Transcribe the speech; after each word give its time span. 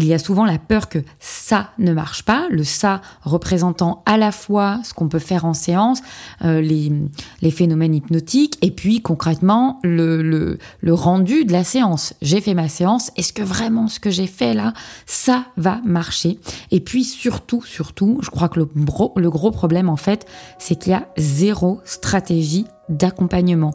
il 0.00 0.06
y 0.06 0.14
a 0.14 0.18
souvent 0.18 0.46
la 0.46 0.58
peur 0.58 0.88
que 0.88 0.98
ça 1.18 1.70
ne 1.78 1.92
marche 1.92 2.22
pas, 2.24 2.46
le 2.50 2.64
ça 2.64 3.02
représentant 3.22 4.02
à 4.06 4.16
la 4.16 4.32
fois 4.32 4.80
ce 4.82 4.94
qu'on 4.94 5.08
peut 5.08 5.18
faire 5.18 5.44
en 5.44 5.52
séance, 5.52 6.00
euh, 6.44 6.60
les, 6.62 7.50
phénomènes 7.50 7.94
hypnotiques, 7.94 8.56
et 8.62 8.70
puis 8.70 9.02
concrètement 9.02 9.78
le 9.82 10.58
rendu 10.88 11.44
de 11.44 11.52
la 11.52 11.64
séance. 11.64 12.14
J'ai 12.22 12.40
fait 12.40 12.54
ma 12.54 12.68
séance, 12.68 13.10
est-ce 13.16 13.32
que 13.32 13.42
vraiment 13.42 13.88
ce 13.88 14.00
que 14.00 14.10
j'ai 14.10 14.26
fait 14.26 14.54
là, 14.54 14.72
ça 15.04 15.44
va 15.56 15.80
marcher? 15.84 16.38
Et 16.70 16.80
puis 16.80 17.04
surtout, 17.04 17.62
surtout, 17.62 18.18
je 18.22 18.30
crois 18.30 18.48
que 18.48 18.60
le, 18.60 18.68
le 19.16 19.30
gros 19.30 19.50
problème 19.50 19.88
en 19.88 19.96
fait, 19.96 20.26
c'est 20.58 20.76
qu'il 20.76 20.92
y 20.92 20.94
a 20.94 21.08
zéro 21.18 21.80
stratégie 21.84 22.66
d'accompagnement. 22.88 23.74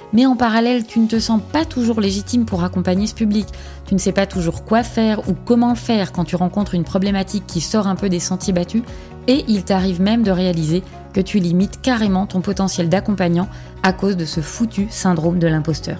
mais 0.13 0.25
en 0.25 0.35
parallèle 0.35 0.85
tu 0.85 0.99
ne 0.99 1.07
te 1.07 1.19
sens 1.19 1.41
pas 1.51 1.65
toujours 1.65 2.01
légitime 2.01 2.45
pour 2.45 2.63
accompagner 2.63 3.07
ce 3.07 3.15
public, 3.15 3.47
tu 3.85 3.93
ne 3.93 3.99
sais 3.99 4.11
pas 4.11 4.25
toujours 4.25 4.63
quoi 4.63 4.83
faire 4.83 5.27
ou 5.29 5.33
comment 5.45 5.75
faire 5.75 6.11
quand 6.11 6.25
tu 6.25 6.35
rencontres 6.35 6.75
une 6.75 6.83
problématique 6.83 7.45
qui 7.47 7.61
sort 7.61 7.87
un 7.87 7.95
peu 7.95 8.09
des 8.09 8.19
sentiers 8.19 8.53
battus, 8.53 8.83
et 9.27 9.45
il 9.47 9.63
t'arrive 9.63 10.01
même 10.01 10.23
de 10.23 10.31
réaliser 10.31 10.83
que 11.13 11.21
tu 11.21 11.39
limites 11.39 11.81
carrément 11.81 12.25
ton 12.25 12.41
potentiel 12.41 12.89
d'accompagnant 12.89 13.47
à 13.83 13.93
cause 13.93 14.17
de 14.17 14.25
ce 14.25 14.41
foutu 14.41 14.87
syndrome 14.89 15.39
de 15.39 15.47
l'imposteur. 15.47 15.97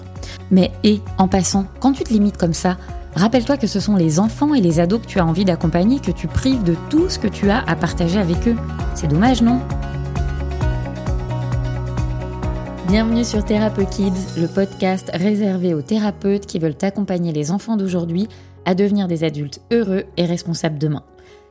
Mais 0.50 0.72
et, 0.82 1.00
en 1.18 1.28
passant, 1.28 1.66
quand 1.80 1.92
tu 1.92 2.02
te 2.02 2.12
limites 2.12 2.38
comme 2.38 2.54
ça, 2.54 2.76
Rappelle-toi 3.14 3.58
que 3.58 3.66
ce 3.66 3.80
sont 3.80 3.96
les 3.96 4.20
enfants 4.20 4.54
et 4.54 4.60
les 4.60 4.80
ados 4.80 5.00
que 5.00 5.06
tu 5.06 5.18
as 5.18 5.26
envie 5.26 5.44
d'accompagner 5.44 6.00
que 6.00 6.10
tu 6.10 6.28
prives 6.28 6.62
de 6.62 6.74
tout 6.88 7.10
ce 7.10 7.18
que 7.18 7.28
tu 7.28 7.50
as 7.50 7.62
à 7.66 7.76
partager 7.76 8.18
avec 8.18 8.48
eux. 8.48 8.56
C'est 8.94 9.08
dommage, 9.08 9.42
non? 9.42 9.60
Bienvenue 12.92 13.24
sur 13.24 13.42
Thérapeute 13.42 13.88
Kids, 13.88 14.38
le 14.38 14.46
podcast 14.46 15.10
réservé 15.14 15.72
aux 15.72 15.80
thérapeutes 15.80 16.44
qui 16.44 16.58
veulent 16.58 16.76
accompagner 16.82 17.32
les 17.32 17.50
enfants 17.50 17.78
d'aujourd'hui 17.78 18.28
à 18.66 18.74
devenir 18.74 19.08
des 19.08 19.24
adultes 19.24 19.62
heureux 19.72 20.04
et 20.18 20.26
responsables 20.26 20.76
demain. 20.76 21.02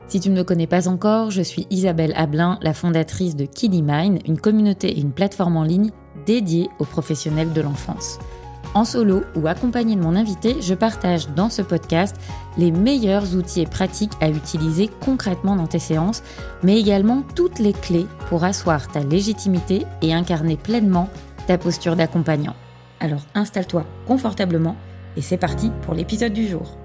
Si 0.06 0.20
tu 0.20 0.30
ne 0.30 0.36
me 0.36 0.44
connais 0.44 0.68
pas 0.68 0.86
encore, 0.86 1.32
je 1.32 1.42
suis 1.42 1.66
Isabelle 1.70 2.12
Ablin, 2.14 2.60
la 2.62 2.72
fondatrice 2.74 3.34
de 3.34 3.44
Kiddy 3.44 3.82
Mind, 3.82 4.20
une 4.24 4.38
communauté 4.38 4.92
et 4.92 5.00
une 5.00 5.10
plateforme 5.10 5.56
en 5.56 5.64
ligne 5.64 5.90
dédiée 6.26 6.70
aux 6.78 6.84
professionnels 6.84 7.52
de 7.52 7.60
l'enfance. 7.60 8.20
En 8.74 8.84
solo 8.84 9.24
ou 9.34 9.48
accompagné 9.48 9.96
de 9.96 10.00
mon 10.00 10.14
invité, 10.14 10.56
je 10.60 10.74
partage 10.74 11.28
dans 11.30 11.50
ce 11.50 11.60
podcast 11.60 12.16
les 12.56 12.70
meilleurs 12.70 13.34
outils 13.34 13.62
et 13.62 13.66
pratiques 13.66 14.12
à 14.20 14.28
utiliser 14.28 14.88
concrètement 15.04 15.56
dans 15.56 15.66
tes 15.66 15.80
séances, 15.80 16.22
mais 16.62 16.78
également 16.78 17.24
toutes 17.34 17.58
les 17.58 17.72
clés 17.72 18.06
pour 18.28 18.44
asseoir 18.44 18.86
ta 18.86 19.00
légitimité 19.00 19.84
et 20.02 20.14
incarner 20.14 20.56
pleinement 20.56 21.10
ta 21.46 21.58
posture 21.58 21.96
d'accompagnant. 21.96 22.54
Alors 23.00 23.22
installe-toi 23.34 23.86
confortablement 24.06 24.76
et 25.16 25.22
c'est 25.22 25.36
parti 25.36 25.70
pour 25.82 25.94
l'épisode 25.94 26.32
du 26.32 26.46
jour. 26.46 26.78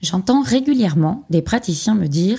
J'entends 0.00 0.42
régulièrement 0.42 1.24
des 1.30 1.42
praticiens 1.42 1.94
me 1.94 2.06
dire 2.06 2.38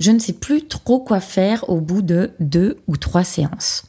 je 0.00 0.10
ne 0.10 0.18
sais 0.18 0.32
plus 0.32 0.66
trop 0.66 1.00
quoi 1.00 1.20
faire 1.20 1.68
au 1.68 1.80
bout 1.80 2.02
de 2.02 2.32
deux 2.40 2.78
ou 2.86 2.96
trois 2.96 3.24
séances. 3.24 3.84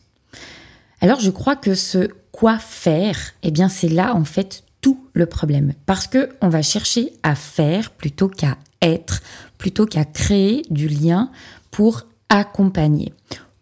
Alors 1.02 1.20
je 1.20 1.30
crois 1.30 1.56
que 1.56 1.76
ce 1.76 2.10
quoi 2.32 2.58
faire, 2.58 3.18
eh 3.44 3.52
bien 3.52 3.70
c'est 3.70 3.90
là 3.90 4.16
en 4.16 4.26
fait 4.26 4.64
tout 4.82 5.04
le 5.14 5.26
problème 5.26 5.74
parce 5.86 6.08
que 6.08 6.30
on 6.42 6.50
va 6.50 6.62
chercher 6.62 7.14
à 7.24 7.36
faire 7.36 7.92
plutôt 7.92 8.28
qu'à 8.28 8.58
être, 8.82 9.22
plutôt 9.60 9.86
qu'à 9.86 10.06
créer 10.06 10.64
du 10.72 10.88
lien 10.88 11.30
pour 11.70 12.08
accompagner. 12.30 13.14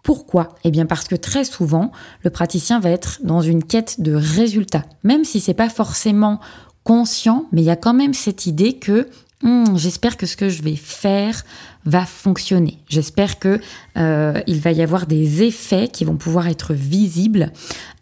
Pourquoi? 0.04 0.56
Eh 0.64 0.72
bien 0.72 0.86
parce 0.86 1.10
que 1.10 1.16
très 1.16 1.44
souvent, 1.44 1.92
le 2.24 2.30
praticien 2.30 2.80
va 2.80 2.92
être 2.92 3.20
dans 3.24 3.42
une 3.42 3.66
quête 3.66 4.00
de 4.00 4.14
résultats, 4.14 4.86
même 5.04 5.26
si 5.26 5.42
c'est 5.42 5.54
pas 5.54 5.68
forcément 5.68 6.40
conscient, 6.86 7.48
mais 7.52 7.62
il 7.62 7.66
y 7.66 7.70
a 7.70 7.76
quand 7.76 7.94
même 7.94 8.14
cette 8.14 8.46
idée 8.46 8.78
que 8.78 9.10
Hmm, 9.44 9.78
j'espère 9.78 10.18
que 10.18 10.26
ce 10.26 10.36
que 10.36 10.50
je 10.50 10.64
vais 10.64 10.76
faire 10.76 11.44
va 11.86 12.06
fonctionner. 12.06 12.80
J'espère 12.90 13.38
que 13.38 13.62
euh, 13.96 14.42
il 14.48 14.60
va 14.60 14.72
y 14.72 14.82
avoir 14.82 15.06
des 15.06 15.44
effets 15.44 15.90
qui 15.90 16.06
vont 16.06 16.16
pouvoir 16.16 16.48
être 16.48 16.74
visibles 16.74 17.52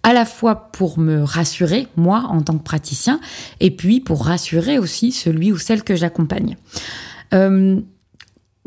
à 0.04 0.14
la 0.14 0.24
fois 0.24 0.72
pour 0.72 0.98
me 0.98 1.24
rassurer 1.24 1.88
moi 1.98 2.26
en 2.30 2.42
tant 2.42 2.58
que 2.58 2.64
praticien 2.64 3.20
et 3.60 3.70
puis 3.70 4.00
pour 4.00 4.26
rassurer 4.26 4.80
aussi 4.80 5.12
celui 5.12 5.52
ou 5.52 5.58
celle 5.58 5.84
que 5.84 5.96
j'accompagne. 5.96 6.56
Euh, 7.34 7.82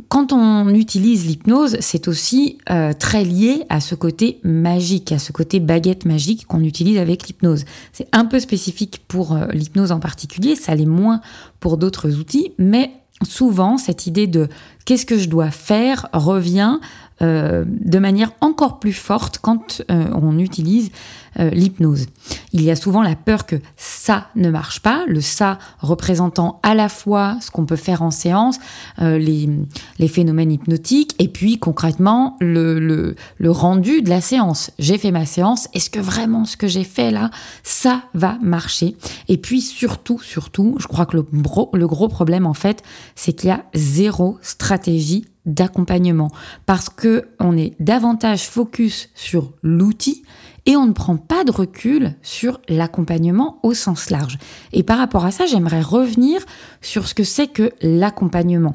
quand 0.08 0.32
on 0.32 0.69
utilise 0.70 1.26
l'hypnose, 1.26 1.76
c'est 1.80 2.08
aussi 2.08 2.58
euh, 2.70 2.92
très 2.92 3.24
lié 3.24 3.64
à 3.69 3.80
ce 3.80 3.94
côté 3.94 4.41
magique, 4.44 5.12
à 5.12 5.19
ce 5.19 5.32
côté 5.32 5.60
baguette 5.60 6.04
magique 6.04 6.46
qu'on 6.46 6.62
utilise 6.62 6.98
avec 6.98 7.26
l'hypnose. 7.26 7.64
C'est 7.92 8.08
un 8.12 8.24
peu 8.24 8.41
spécifique 8.41 9.02
pour 9.08 9.34
euh, 9.34 9.47
l'hypnose 9.52 9.92
en 9.92 10.00
particulier, 10.00 10.56
ça 10.56 10.74
l'est 10.74 10.86
moins 10.86 11.20
pour 11.60 11.76
d'autres 11.76 12.18
outils, 12.18 12.52
mais 12.58 12.92
souvent 13.22 13.76
cette 13.76 14.06
idée 14.06 14.26
de 14.28 14.48
qu'est-ce 14.84 15.04
que 15.04 15.18
je 15.18 15.28
dois 15.28 15.50
faire 15.50 16.08
revient 16.12 16.78
de 17.20 17.98
manière 17.98 18.30
encore 18.41 18.78
plus 18.78 18.92
forte 18.92 19.38
quand 19.38 19.82
on 19.88 20.38
utilise 20.38 20.92
euh, 21.38 21.50
l'hypnose. 21.50 22.06
Il 22.53 22.62
y 22.62 22.71
a 22.71 22.76
souvent 22.76 23.03
la 23.03 23.15
peur 23.15 23.47
que 23.47 23.56
ça 23.76 24.28
ne 24.37 24.50
marche 24.50 24.81
pas, 24.81 25.04
le 25.06 25.21
ça 25.21 25.59
représentant 25.81 26.60
à 26.62 26.75
la 26.75 26.88
fois 26.88 27.37
ce 27.41 27.50
qu'on 27.50 27.66
peut 27.66 27.76
faire 27.76 28.03
en 28.03 28.10
séance, 28.10 28.59
les, 28.99 29.48
les, 29.98 30.09
phénomènes 30.09 30.50
hypnotiques, 30.50 31.15
et 31.19 31.28
puis 31.28 31.59
concrètement 31.59 32.37
le, 32.41 33.15
rendu 33.44 34.03
de 34.03 34.10
la 34.10 34.21
séance. 34.21 34.71
J'ai 34.78 34.98
fait 34.98 35.10
ma 35.10 35.27
séance, 35.27 35.69
est-ce 35.75 35.91
que 35.91 36.00
vraiment 36.00 36.44
ce 36.44 36.56
que 36.56 36.66
j'ai 36.66 36.84
fait 36.84 37.10
là, 37.10 37.31
ça 37.62 38.03
va 38.15 38.38
marcher? 38.43 38.97
Et 39.28 39.38
puis 39.38 39.60
surtout, 39.60 40.21
surtout, 40.21 40.77
je 40.78 40.87
crois 40.87 41.06
que 41.06 41.16
le, 41.16 41.27
le 41.72 41.87
gros 41.87 42.09
problème 42.09 42.47
en 42.47 42.54
fait, 42.54 42.82
c'est 43.15 43.32
qu'il 43.32 43.48
y 43.48 43.53
a 43.53 43.65
zéro 43.75 44.38
stratégie 44.43 45.25
d'accompagnement 45.48 46.31
parce 46.66 46.88
que 46.88 47.28
on 47.41 47.56
est 47.56 47.75
davantage 47.81 48.47
focus 48.47 49.09
sur 49.15 49.53
l'outil 49.62 50.22
et 50.68 50.76
on 50.76 50.84
ne 50.84 50.92
prend 50.92 51.16
pas 51.16 51.44
de 51.44 51.50
recul 51.50 52.14
sur 52.20 52.60
l'accompagnement 52.68 53.58
au 53.62 53.72
sens 53.72 54.10
large. 54.10 54.38
Et 54.74 54.82
par 54.82 54.98
rapport 54.98 55.24
à 55.24 55.30
ça, 55.30 55.46
j'aimerais 55.46 55.80
revenir 55.80 56.42
sur 56.82 57.08
ce 57.08 57.14
que 57.14 57.24
c'est 57.24 57.46
que 57.46 57.72
l'accompagnement. 57.80 58.74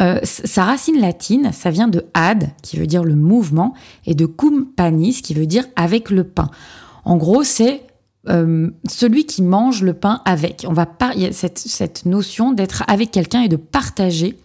Euh, 0.00 0.18
sa 0.24 0.64
racine 0.64 1.00
latine, 1.00 1.52
ça 1.52 1.70
vient 1.70 1.86
de 1.86 2.04
ad, 2.14 2.50
qui 2.62 2.78
veut 2.78 2.88
dire 2.88 3.04
le 3.04 3.14
mouvement, 3.14 3.74
et 4.06 4.16
de 4.16 4.26
cum 4.26 4.66
panis, 4.66 5.22
qui 5.22 5.34
veut 5.34 5.46
dire 5.46 5.66
avec 5.76 6.10
le 6.10 6.24
pain. 6.24 6.50
En 7.04 7.16
gros, 7.16 7.44
c'est 7.44 7.84
euh, 8.28 8.68
celui 8.88 9.24
qui 9.24 9.42
mange 9.42 9.82
le 9.84 9.94
pain 9.94 10.22
avec. 10.24 10.66
On 10.68 10.72
va 10.72 10.86
cette, 11.30 11.58
cette 11.58 12.06
notion 12.06 12.50
d'être 12.50 12.82
avec 12.88 13.12
quelqu'un 13.12 13.42
et 13.42 13.48
de 13.48 13.56
partager 13.56 14.36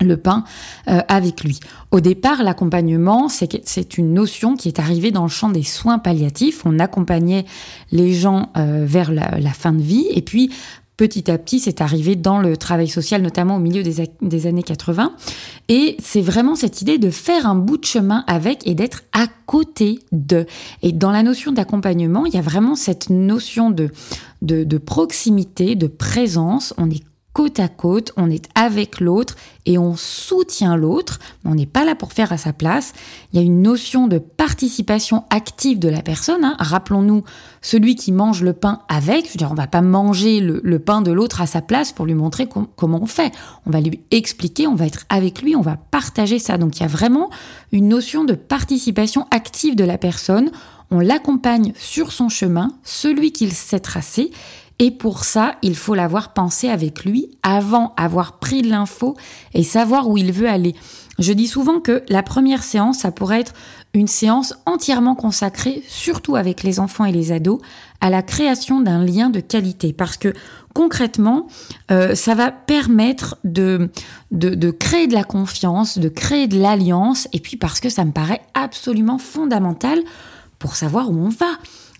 le 0.00 0.16
pain 0.16 0.44
euh, 0.88 1.00
avec 1.08 1.44
lui. 1.44 1.60
Au 1.90 2.00
départ, 2.00 2.42
l'accompagnement, 2.42 3.28
c'est 3.28 3.98
une 3.98 4.14
notion 4.14 4.56
qui 4.56 4.68
est 4.68 4.78
arrivée 4.78 5.10
dans 5.10 5.22
le 5.22 5.28
champ 5.28 5.50
des 5.50 5.62
soins 5.62 5.98
palliatifs. 5.98 6.62
On 6.64 6.78
accompagnait 6.78 7.44
les 7.90 8.12
gens 8.12 8.50
euh, 8.56 8.84
vers 8.86 9.12
la, 9.12 9.52
fin 9.52 9.72
de 9.72 9.82
vie 9.82 10.06
et 10.10 10.22
puis 10.22 10.50
petit 10.96 11.30
à 11.30 11.38
petit, 11.38 11.58
c'est 11.58 11.80
arrivé 11.80 12.16
dans 12.16 12.38
le 12.38 12.56
travail 12.56 12.88
social, 12.88 13.22
notamment 13.22 13.56
au 13.56 13.58
milieu 13.58 13.82
des, 13.82 14.46
années 14.46 14.62
80. 14.62 15.14
Et 15.68 15.96
c'est 15.98 16.20
vraiment 16.20 16.54
cette 16.54 16.80
idée 16.80 16.98
de 16.98 17.10
faire 17.10 17.46
un 17.46 17.54
bout 17.54 17.76
de 17.76 17.84
chemin 17.84 18.24
avec 18.26 18.66
et 18.66 18.74
d'être 18.74 19.02
à 19.12 19.26
côté 19.46 19.98
de. 20.12 20.46
Et 20.82 20.92
dans 20.92 21.10
la 21.10 21.22
notion 21.22 21.52
d'accompagnement, 21.52 22.24
il 22.24 22.34
y 22.34 22.38
a 22.38 22.42
vraiment 22.42 22.76
cette 22.76 23.10
notion 23.10 23.70
de, 23.70 23.90
de, 24.42 24.64
de 24.64 24.78
proximité, 24.78 25.74
de 25.74 25.86
présence. 25.86 26.72
On 26.78 26.88
est 26.88 27.02
côte 27.32 27.60
à 27.60 27.68
côte, 27.68 28.12
on 28.16 28.30
est 28.30 28.48
avec 28.54 29.00
l'autre 29.00 29.36
et 29.64 29.78
on 29.78 29.96
soutient 29.96 30.76
l'autre. 30.76 31.18
On 31.44 31.54
n'est 31.54 31.66
pas 31.66 31.84
là 31.84 31.94
pour 31.94 32.12
faire 32.12 32.32
à 32.32 32.36
sa 32.36 32.52
place. 32.52 32.92
Il 33.32 33.38
y 33.38 33.42
a 33.42 33.44
une 33.44 33.62
notion 33.62 34.06
de 34.06 34.18
participation 34.18 35.24
active 35.30 35.78
de 35.78 35.88
la 35.88 36.02
personne. 36.02 36.44
Hein. 36.44 36.56
Rappelons-nous, 36.58 37.24
celui 37.60 37.96
qui 37.96 38.12
mange 38.12 38.42
le 38.42 38.52
pain 38.52 38.80
avec, 38.88 39.26
je 39.26 39.32
veux 39.32 39.38
dire, 39.38 39.50
on 39.50 39.54
va 39.54 39.66
pas 39.66 39.80
manger 39.80 40.40
le, 40.40 40.78
pain 40.78 41.00
de 41.00 41.12
l'autre 41.12 41.40
à 41.40 41.46
sa 41.46 41.62
place 41.62 41.92
pour 41.92 42.06
lui 42.06 42.14
montrer 42.14 42.48
comment 42.76 43.00
on 43.02 43.06
fait. 43.06 43.32
On 43.66 43.70
va 43.70 43.80
lui 43.80 44.00
expliquer, 44.10 44.66
on 44.66 44.74
va 44.74 44.86
être 44.86 45.04
avec 45.08 45.42
lui, 45.42 45.56
on 45.56 45.62
va 45.62 45.76
partager 45.76 46.38
ça. 46.38 46.58
Donc 46.58 46.78
il 46.78 46.82
y 46.82 46.86
a 46.86 46.88
vraiment 46.88 47.30
une 47.70 47.88
notion 47.88 48.24
de 48.24 48.34
participation 48.34 49.26
active 49.30 49.76
de 49.76 49.84
la 49.84 49.96
personne. 49.96 50.50
On 50.90 51.00
l'accompagne 51.00 51.72
sur 51.76 52.12
son 52.12 52.28
chemin, 52.28 52.72
celui 52.84 53.32
qu'il 53.32 53.52
s'est 53.52 53.80
tracé, 53.80 54.30
et 54.82 54.90
pour 54.90 55.22
ça, 55.22 55.54
il 55.62 55.76
faut 55.76 55.94
l'avoir 55.94 56.32
pensé 56.32 56.68
avec 56.68 57.04
lui 57.04 57.38
avant 57.44 57.94
avoir 57.96 58.40
pris 58.40 58.62
l'info 58.62 59.16
et 59.54 59.62
savoir 59.62 60.08
où 60.08 60.18
il 60.18 60.32
veut 60.32 60.48
aller. 60.48 60.74
Je 61.20 61.32
dis 61.32 61.46
souvent 61.46 61.78
que 61.78 62.02
la 62.08 62.24
première 62.24 62.64
séance, 62.64 62.98
ça 62.98 63.12
pourrait 63.12 63.38
être 63.38 63.52
une 63.94 64.08
séance 64.08 64.54
entièrement 64.66 65.14
consacrée, 65.14 65.84
surtout 65.86 66.34
avec 66.34 66.64
les 66.64 66.80
enfants 66.80 67.04
et 67.04 67.12
les 67.12 67.30
ados, 67.30 67.60
à 68.00 68.10
la 68.10 68.22
création 68.22 68.80
d'un 68.80 69.04
lien 69.04 69.30
de 69.30 69.38
qualité. 69.38 69.92
Parce 69.92 70.16
que 70.16 70.34
concrètement, 70.74 71.46
euh, 71.92 72.16
ça 72.16 72.34
va 72.34 72.50
permettre 72.50 73.36
de, 73.44 73.88
de, 74.32 74.56
de, 74.56 74.70
créer 74.72 75.06
de 75.06 75.14
la 75.14 75.22
confiance, 75.22 75.96
de 75.96 76.08
créer 76.08 76.48
de 76.48 76.58
l'alliance, 76.58 77.28
et 77.32 77.38
puis 77.38 77.56
parce 77.56 77.78
que 77.78 77.88
ça 77.88 78.04
me 78.04 78.10
paraît 78.10 78.42
absolument 78.54 79.18
fondamental 79.18 80.00
pour 80.58 80.74
savoir 80.74 81.08
où 81.08 81.14
on 81.14 81.28
va. 81.28 81.52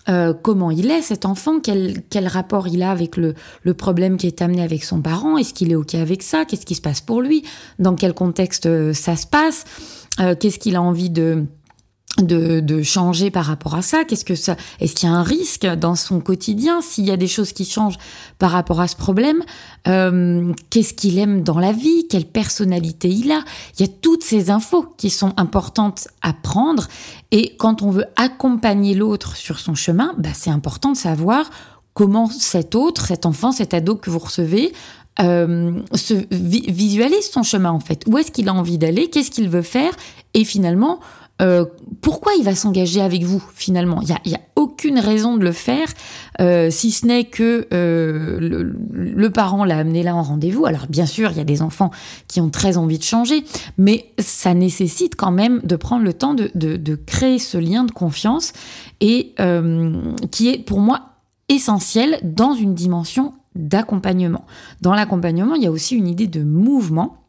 Euh, 0.09 0.33
comment 0.33 0.69
il 0.69 0.91
est 0.91 1.01
cet 1.01 1.25
enfant, 1.25 1.59
quel, 1.61 2.03
quel 2.09 2.27
rapport 2.27 2.67
il 2.67 2.83
a 2.83 2.91
avec 2.91 3.15
le, 3.15 3.35
le, 3.61 3.73
problème 3.73 4.17
qui 4.17 4.27
est 4.27 4.41
amené 4.41 4.61
avec 4.61 4.83
son 4.83 5.01
parent, 5.01 5.37
est-ce 5.37 5.53
qu'il 5.53 5.71
est 5.71 5.75
OK 5.75 5.95
avec 5.95 6.23
ça, 6.23 6.43
qu'est-ce 6.43 6.65
qui 6.65 6.75
se 6.75 6.81
passe 6.81 6.99
pour 6.99 7.21
lui, 7.21 7.43
dans 7.79 7.95
quel 7.95 8.13
contexte 8.13 8.65
euh, 8.65 8.93
ça 8.93 9.15
se 9.15 9.25
passe, 9.25 9.63
euh, 10.19 10.35
qu'est-ce 10.37 10.59
qu'il 10.59 10.75
a 10.75 10.81
envie 10.81 11.09
de 11.09 11.45
de, 12.21 12.59
de, 12.59 12.83
changer 12.83 13.31
par 13.31 13.45
rapport 13.45 13.75
à 13.75 13.81
ça? 13.81 14.03
Qu'est-ce 14.03 14.25
que 14.25 14.35
ça 14.35 14.55
Est-ce 14.79 14.93
qu'il 14.93 15.09
y 15.09 15.11
a 15.11 15.15
un 15.15 15.23
risque 15.23 15.65
dans 15.65 15.95
son 15.95 16.19
quotidien? 16.19 16.81
S'il 16.81 17.05
y 17.05 17.11
a 17.11 17.17
des 17.17 17.27
choses 17.27 17.53
qui 17.53 17.65
changent 17.65 17.97
par 18.37 18.51
rapport 18.51 18.81
à 18.81 18.87
ce 18.87 18.95
problème, 18.95 19.43
euh, 19.87 20.53
qu'est-ce 20.69 20.93
qu'il 20.93 21.17
aime 21.17 21.43
dans 21.43 21.59
la 21.59 21.71
vie? 21.71 22.07
Quelle 22.07 22.25
personnalité 22.25 23.09
il 23.09 23.31
a? 23.31 23.43
Il 23.77 23.85
y 23.85 23.89
a 23.89 23.91
toutes 24.01 24.23
ces 24.23 24.51
infos 24.51 24.93
qui 24.97 25.09
sont 25.09 25.33
importantes 25.37 26.07
à 26.21 26.33
prendre. 26.33 26.87
Et 27.31 27.55
quand 27.57 27.81
on 27.81 27.89
veut 27.89 28.05
accompagner 28.15 28.93
l'autre 28.93 29.35
sur 29.35 29.59
son 29.59 29.73
chemin, 29.73 30.13
bah, 30.17 30.29
c'est 30.33 30.51
important 30.51 30.91
de 30.91 30.97
savoir 30.97 31.49
comment 31.95 32.27
cet 32.27 32.75
autre, 32.75 33.07
cet 33.07 33.25
enfant, 33.25 33.51
cet 33.51 33.73
ado 33.73 33.95
que 33.95 34.09
vous 34.09 34.19
recevez, 34.19 34.73
euh, 35.19 35.79
se 35.93 36.15
visualise 36.31 37.29
son 37.31 37.43
chemin 37.43 37.71
en 37.71 37.79
fait. 37.79 38.03
Où 38.07 38.17
est-ce 38.17 38.31
qu'il 38.31 38.49
a 38.49 38.53
envie 38.53 38.79
d'aller? 38.79 39.09
Qu'est-ce 39.09 39.29
qu'il 39.29 39.47
veut 39.47 39.61
faire? 39.61 39.93
Et 40.33 40.43
finalement, 40.43 40.99
euh, 41.41 41.65
pourquoi 42.01 42.33
il 42.37 42.43
va 42.43 42.55
s'engager 42.55 43.01
avec 43.01 43.23
vous 43.23 43.43
finalement? 43.55 44.01
Il 44.01 44.29
n'y 44.29 44.35
a, 44.35 44.39
aucune 44.55 44.97
raison 44.97 45.35
de 45.35 45.43
le 45.43 45.51
faire, 45.51 45.87
euh, 46.39 46.69
si 46.69 46.91
ce 46.91 47.05
n'est 47.05 47.25
que 47.25 47.67
euh, 47.73 48.37
le, 48.39 49.29
parent 49.29 49.65
l'a 49.65 49.77
amené 49.77 50.03
là 50.03 50.15
en 50.15 50.21
rendez-vous. 50.21 50.65
Alors 50.65 50.87
bien 50.87 51.05
sûr, 51.05 51.31
il 51.31 51.37
y 51.37 51.41
a 51.41 51.45
des 51.45 51.61
enfants 51.61 51.91
qui 52.27 52.39
ont 52.39 52.49
très 52.49 52.77
envie 52.77 52.97
de 52.97 53.03
changer, 53.03 53.43
mais 53.77 54.05
ça 54.19 54.53
nécessite 54.53 55.15
quand 55.15 55.31
même 55.31 55.59
de 55.63 55.75
prendre 55.75 56.03
le 56.03 56.13
temps 56.13 56.33
de, 56.33 56.49
de 56.55 56.95
créer 56.95 57.39
ce 57.39 57.57
lien 57.57 57.83
de 57.83 57.91
confiance 57.91 58.53
et 59.01 59.35
qui 60.31 60.49
est 60.49 60.59
pour 60.59 60.79
moi 60.79 61.01
essentiel 61.49 62.19
dans 62.23 62.53
une 62.53 62.73
dimension 62.73 63.33
d'accompagnement. 63.55 64.45
Dans 64.81 64.93
l'accompagnement, 64.93 65.55
il 65.55 65.63
y 65.63 65.67
a 65.67 65.71
aussi 65.71 65.95
une 65.95 66.07
idée 66.07 66.27
de 66.27 66.43
mouvement 66.43 67.22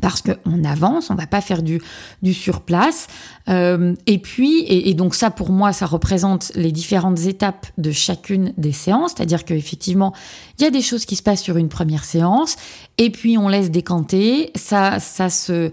parce 0.00 0.22
qu'on 0.22 0.64
avance, 0.64 1.10
on 1.10 1.14
va 1.14 1.26
pas 1.26 1.40
faire 1.40 1.62
du, 1.62 1.82
du 2.22 2.32
surplace. 2.32 3.08
Euh, 3.48 3.94
et 4.06 4.18
puis, 4.18 4.64
et, 4.68 4.94
donc 4.94 5.14
ça 5.14 5.30
pour 5.30 5.50
moi, 5.50 5.72
ça 5.72 5.86
représente 5.86 6.52
les 6.54 6.70
différentes 6.70 7.20
étapes 7.20 7.66
de 7.76 7.90
chacune 7.90 8.52
des 8.56 8.72
séances, 8.72 9.14
c'est-à-dire 9.16 9.44
qu'effectivement, 9.44 10.12
il 10.58 10.64
y 10.64 10.66
a 10.66 10.70
des 10.70 10.82
choses 10.82 11.04
qui 11.06 11.16
se 11.16 11.22
passent 11.22 11.42
sur 11.42 11.56
une 11.56 11.68
première 11.68 12.04
séance, 12.04 12.56
et 12.98 13.10
puis 13.10 13.36
on 13.36 13.48
laisse 13.48 13.70
décanter, 13.70 14.52
ça, 14.54 15.00
ça 15.00 15.28
se, 15.28 15.52
euh, 15.52 15.70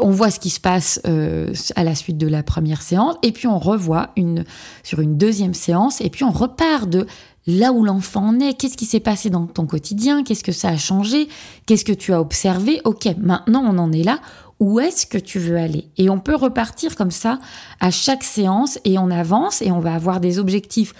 on 0.00 0.10
voit 0.10 0.30
ce 0.30 0.38
qui 0.38 0.50
se 0.50 0.60
passe 0.60 1.00
euh, 1.06 1.52
à 1.74 1.82
la 1.82 1.94
suite 1.94 2.18
de 2.18 2.28
la 2.28 2.44
première 2.44 2.82
séance, 2.82 3.16
et 3.22 3.32
puis 3.32 3.48
on 3.48 3.58
revoit 3.58 4.10
une 4.16 4.44
sur 4.84 5.00
une 5.00 5.18
deuxième 5.18 5.54
séance, 5.54 6.00
et 6.00 6.10
puis 6.10 6.22
on 6.22 6.30
repart 6.30 6.88
de 6.88 7.06
là 7.46 7.72
où 7.72 7.84
l'enfant 7.84 8.28
en 8.28 8.40
est, 8.40 8.54
qu'est-ce 8.54 8.76
qui 8.76 8.86
s'est 8.86 9.00
passé 9.00 9.30
dans 9.30 9.46
ton 9.46 9.66
quotidien, 9.66 10.24
qu'est-ce 10.24 10.44
que 10.44 10.52
ça 10.52 10.68
a 10.68 10.76
changé, 10.76 11.28
qu'est-ce 11.66 11.84
que 11.84 11.92
tu 11.92 12.12
as 12.12 12.20
observé, 12.20 12.80
ok, 12.84 13.08
maintenant 13.18 13.62
on 13.64 13.78
en 13.78 13.92
est 13.92 14.02
là, 14.02 14.20
où 14.58 14.80
est-ce 14.80 15.06
que 15.06 15.18
tu 15.18 15.38
veux 15.38 15.56
aller? 15.56 15.88
Et 15.96 16.08
on 16.08 16.18
peut 16.18 16.34
repartir 16.34 16.96
comme 16.96 17.10
ça 17.10 17.38
à 17.80 17.90
chaque 17.90 18.24
séance 18.24 18.78
et 18.84 18.98
on 18.98 19.10
avance 19.10 19.60
et 19.62 19.70
on 19.70 19.80
va 19.80 19.94
avoir 19.94 20.20
des 20.20 20.38
objectifs 20.38 20.94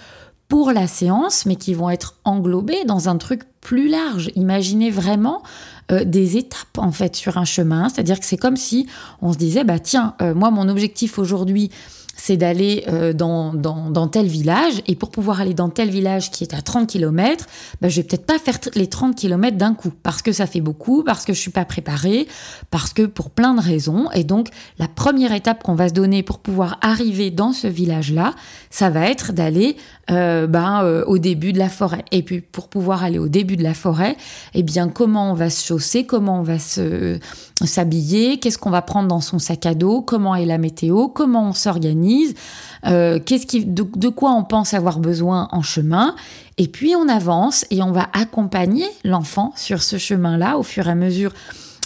pour 0.47 0.71
la 0.71 0.87
séance, 0.87 1.45
mais 1.45 1.57
qui 1.57 1.73
vont 1.73 1.89
être 1.89 2.15
englobés 2.23 2.85
dans 2.85 3.09
un 3.09 3.17
truc 3.17 3.41
plus 3.59 3.89
large. 3.89 4.31
Imaginez 4.35 4.91
vraiment 4.91 5.43
euh, 5.91 6.05
des 6.05 6.37
étapes 6.37 6.77
en 6.77 6.91
fait 6.91 7.15
sur 7.15 7.37
un 7.37 7.45
chemin, 7.45 7.89
c'est-à-dire 7.89 8.19
que 8.19 8.25
c'est 8.25 8.37
comme 8.37 8.55
si 8.55 8.87
on 9.21 9.33
se 9.33 9.37
disait 9.37 9.63
bah 9.63 9.79
tiens, 9.79 10.15
euh, 10.21 10.33
moi 10.33 10.51
mon 10.51 10.69
objectif 10.69 11.19
aujourd'hui 11.19 11.69
c'est 12.17 12.35
d'aller 12.35 12.83
euh, 12.89 13.13
dans, 13.13 13.53
dans, 13.53 14.07
tel 14.07 14.27
village. 14.27 14.81
Et 14.87 14.95
pour 14.95 15.09
pouvoir 15.09 15.39
aller 15.39 15.53
dans 15.53 15.69
tel 15.69 15.89
village 15.89 16.31
qui 16.31 16.43
est 16.43 16.53
à 16.53 16.61
30 16.61 16.87
km, 16.87 17.45
bah, 17.79 17.87
je 17.87 17.97
vais 17.97 18.03
peut-être 18.03 18.25
pas 18.25 18.39
faire 18.39 18.59
les 18.75 18.87
30 18.87 19.15
km 19.15 19.55
d'un 19.55 19.73
coup, 19.73 19.91
parce 20.03 20.21
que 20.21 20.31
ça 20.31 20.47
fait 20.47 20.59
beaucoup, 20.59 21.03
parce 21.03 21.23
que 21.23 21.33
je 21.33 21.39
suis 21.39 21.51
pas 21.51 21.63
préparée, 21.63 22.27
parce 22.71 22.91
que 22.91 23.03
pour 23.03 23.29
plein 23.29 23.53
de 23.53 23.61
raisons. 23.61 24.11
Et 24.11 24.23
donc, 24.23 24.49
la 24.79 24.87
première 24.87 25.31
étape 25.31 25.63
qu'on 25.63 25.75
va 25.75 25.89
se 25.89 25.93
donner 25.93 26.23
pour 26.23 26.39
pouvoir 26.39 26.77
arriver 26.81 27.31
dans 27.31 27.53
ce 27.53 27.67
village-là, 27.67 28.33
ça 28.69 28.89
va 28.89 29.09
être 29.09 29.31
d'aller 29.31 29.77
euh, 30.09 30.47
ben, 30.47 30.81
euh, 30.83 31.03
au 31.05 31.17
début 31.17 31.53
de 31.53 31.59
la 31.59 31.69
forêt. 31.69 32.03
Et 32.11 32.23
puis, 32.23 32.41
pour 32.41 32.67
pouvoir 32.67 33.03
aller 33.03 33.19
au 33.19 33.27
début 33.27 33.57
de 33.57 33.63
la 33.63 33.73
forêt, 33.73 34.17
eh 34.53 34.63
bien, 34.63 34.89
comment 34.89 35.31
on 35.31 35.33
va 35.33 35.49
se 35.49 35.65
chausser, 35.65 36.05
comment 36.05 36.39
on 36.39 36.43
va 36.43 36.59
se 36.59 37.19
s'habiller, 37.65 38.39
qu'est-ce 38.39 38.57
qu'on 38.57 38.69
va 38.69 38.81
prendre 38.81 39.07
dans 39.07 39.21
son 39.21 39.39
sac 39.39 39.65
à 39.65 39.73
dos, 39.73 40.01
comment 40.01 40.35
est 40.35 40.45
la 40.45 40.57
météo, 40.57 41.07
comment 41.07 41.49
on 41.49 41.53
s'organise, 41.53 42.06
euh, 42.85 43.19
qu'est-ce 43.23 43.45
qui, 43.45 43.65
de, 43.65 44.09
quoi 44.09 44.31
on 44.31 44.43
pense 44.43 44.73
avoir 44.73 44.99
besoin 44.99 45.47
en 45.51 45.61
chemin. 45.61 46.15
Et 46.57 46.67
puis 46.67 46.95
on 46.95 47.07
avance 47.07 47.65
et 47.69 47.81
on 47.81 47.91
va 47.91 48.07
accompagner 48.13 48.85
l'enfant 49.03 49.53
sur 49.55 49.81
ce 49.83 49.97
chemin-là 49.97 50.57
au 50.57 50.63
fur 50.63 50.87
et 50.87 50.91
à 50.91 50.95
mesure 50.95 51.33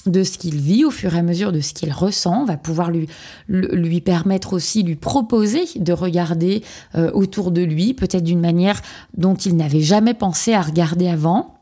de 0.05 0.23
ce 0.23 0.37
qu'il 0.37 0.59
vit, 0.59 0.83
au 0.83 0.91
fur 0.91 1.15
et 1.15 1.19
à 1.19 1.23
mesure 1.23 1.51
de 1.51 1.61
ce 1.61 1.73
qu'il 1.73 1.91
ressent. 1.91 2.41
On 2.41 2.45
va 2.45 2.57
pouvoir 2.57 2.89
lui, 2.89 3.07
lui 3.47 4.01
permettre 4.01 4.53
aussi, 4.53 4.83
lui 4.83 4.95
proposer 4.95 5.65
de 5.75 5.93
regarder 5.93 6.63
euh, 6.95 7.11
autour 7.13 7.51
de 7.51 7.61
lui, 7.61 7.93
peut-être 7.93 8.23
d'une 8.23 8.39
manière 8.39 8.81
dont 9.15 9.35
il 9.35 9.55
n'avait 9.55 9.81
jamais 9.81 10.13
pensé 10.13 10.53
à 10.53 10.61
regarder 10.61 11.07
avant. 11.07 11.60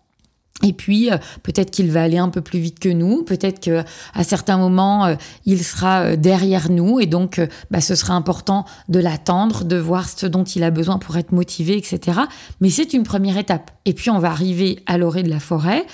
Et 0.61 0.73
puis 0.73 1.11
euh, 1.11 1.17
peut-être 1.43 1.71
qu'il 1.71 1.89
va 1.91 2.03
aller 2.03 2.17
un 2.17 2.29
peu 2.29 2.41
plus 2.41 2.59
vite 2.59 2.79
que 2.79 2.89
nous, 2.89 3.23
peut-être 3.23 3.61
que 3.61 3.83
à 4.13 4.23
certains 4.23 4.57
moments 4.57 5.05
euh, 5.05 5.15
il 5.45 5.63
sera 5.63 6.01
euh, 6.01 6.15
derrière 6.15 6.69
nous 6.69 6.99
et 6.99 7.05
donc 7.05 7.41
bah, 7.71 7.79
ce 7.79 7.95
sera 7.95 8.13
important 8.13 8.65
de 8.89 8.99
l'attendre, 8.99 9.63
de 9.63 9.77
voir 9.77 10.09
ce 10.09 10.25
dont 10.25 10.43
il 10.43 10.63
a 10.63 10.71
besoin 10.71 10.97
pour 10.97 11.15
être 11.17 11.31
motivé, 11.31 11.77
etc. 11.77 12.19
Mais 12.59 12.69
c'est 12.69 12.93
une 12.93 13.03
première 13.03 13.37
étape. 13.37 13.71
Et 13.85 13.93
puis 13.93 14.09
on 14.09 14.19
va 14.19 14.31
arriver 14.31 14.83
à 14.85 14.97
l'orée 14.97 15.23
de 15.23 15.29
la 15.29 15.39
forêt 15.39 15.85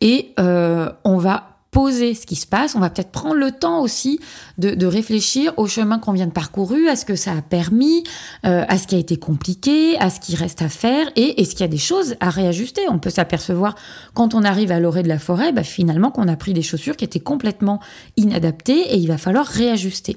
et 0.00 0.34
on 0.38 1.18
va 1.18 1.53
poser 1.74 2.14
ce 2.14 2.24
qui 2.24 2.36
se 2.36 2.46
passe. 2.46 2.76
On 2.76 2.78
va 2.78 2.88
peut-être 2.88 3.10
prendre 3.10 3.34
le 3.34 3.50
temps 3.50 3.82
aussi 3.82 4.20
de, 4.58 4.86
réfléchir 4.86 5.52
au 5.56 5.66
chemin 5.66 5.98
qu'on 5.98 6.12
vient 6.12 6.28
de 6.28 6.32
parcourir, 6.32 6.88
à 6.88 6.94
ce 6.94 7.04
que 7.04 7.16
ça 7.16 7.32
a 7.32 7.42
permis, 7.42 8.04
euh, 8.46 8.64
à 8.68 8.78
ce 8.78 8.86
qui 8.86 8.94
a 8.94 8.98
été 8.98 9.16
compliqué, 9.16 9.98
à 9.98 10.08
ce 10.08 10.20
qui 10.20 10.36
reste 10.36 10.62
à 10.62 10.68
faire 10.68 11.10
et 11.16 11.42
est-ce 11.42 11.50
qu'il 11.50 11.62
y 11.62 11.64
a 11.64 11.68
des 11.68 11.76
choses 11.76 12.14
à 12.20 12.30
réajuster. 12.30 12.82
On 12.88 13.00
peut 13.00 13.10
s'apercevoir 13.10 13.74
quand 14.14 14.34
on 14.34 14.44
arrive 14.44 14.70
à 14.70 14.78
l'orée 14.78 15.02
de 15.02 15.08
la 15.08 15.18
forêt, 15.18 15.50
bah, 15.52 15.64
finalement 15.64 16.12
qu'on 16.12 16.28
a 16.28 16.36
pris 16.36 16.54
des 16.54 16.62
chaussures 16.62 16.96
qui 16.96 17.04
étaient 17.04 17.18
complètement 17.18 17.80
inadaptées 18.16 18.94
et 18.94 18.96
il 18.96 19.08
va 19.08 19.18
falloir 19.18 19.44
réajuster. 19.44 20.16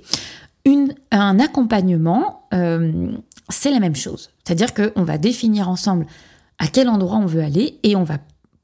Un 1.12 1.40
accompagnement, 1.40 2.48
euh, 2.54 3.10
c'est 3.50 3.72
la 3.72 3.80
même 3.80 3.96
chose. 3.96 4.30
C'est-à-dire 4.44 4.74
qu'on 4.76 5.04
va 5.04 5.18
définir 5.18 5.70
ensemble 5.70 6.06
à 6.60 6.68
quel 6.68 6.88
endroit 6.88 7.18
on 7.18 7.26
veut 7.26 7.42
aller 7.42 7.80
et 7.82 7.96
on 7.96 8.04
va 8.04 8.18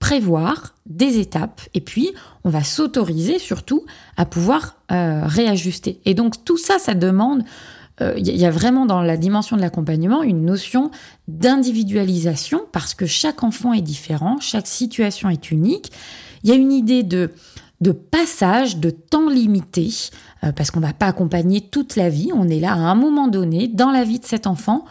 prévoir 0.04 0.76
des 0.86 1.18
étapes 1.18 1.62
et 1.74 1.80
puis 1.80 2.10
on 2.44 2.50
va 2.50 2.62
s'autoriser 2.62 3.40
surtout 3.40 3.86
à 4.18 4.26
pouvoir 4.26 4.76
euh, 4.92 5.22
réajuster. 5.24 6.02
Et 6.04 6.14
donc 6.14 6.44
tout 6.44 6.58
ça, 6.58 6.78
ça 6.78 6.94
demande, 6.94 7.46
il 8.02 8.08
euh, 8.08 8.20
y 8.20 8.46
a 8.46 8.52
vraiment 8.52 8.86
dans 8.86 9.02
la 9.02 9.16
dimension 9.16 9.56
de 9.56 9.62
l'accompagnement 9.62 10.22
une 10.22 10.44
notion 10.44 10.92
d'individualisation 11.30 12.64
parce 12.74 12.96
que 12.96 13.06
chaque 13.06 13.46
enfant 13.46 13.72
est 13.72 13.82
différent, 13.82 14.42
chaque 14.42 14.68
situation 14.68 15.30
est 15.30 15.52
unique. 15.52 15.94
Il 16.44 16.50
y 16.50 16.52
a 16.52 16.58
une 16.58 16.74
idée 16.74 17.04
de, 17.04 17.32
de 17.80 17.94
passage, 17.94 18.80
de 18.80 18.90
temps 18.90 19.30
limité, 19.30 19.88
euh, 20.44 20.52
parce 20.52 20.70
qu'on 20.70 20.82
ne 20.82 20.86
va 20.86 20.92
pas 20.92 21.08
accompagner 21.08 21.62
toute 21.62 21.96
la 21.96 22.10
vie, 22.10 22.30
on 22.36 22.50
est 22.50 22.60
là 22.60 22.74
à 22.74 22.78
un 22.92 22.96
moment 22.96 23.30
donné 23.30 23.70
dans 23.70 23.92
la 23.92 24.04
vie 24.04 24.20
de 24.20 24.26
cet 24.26 24.48
enfant 24.48 24.84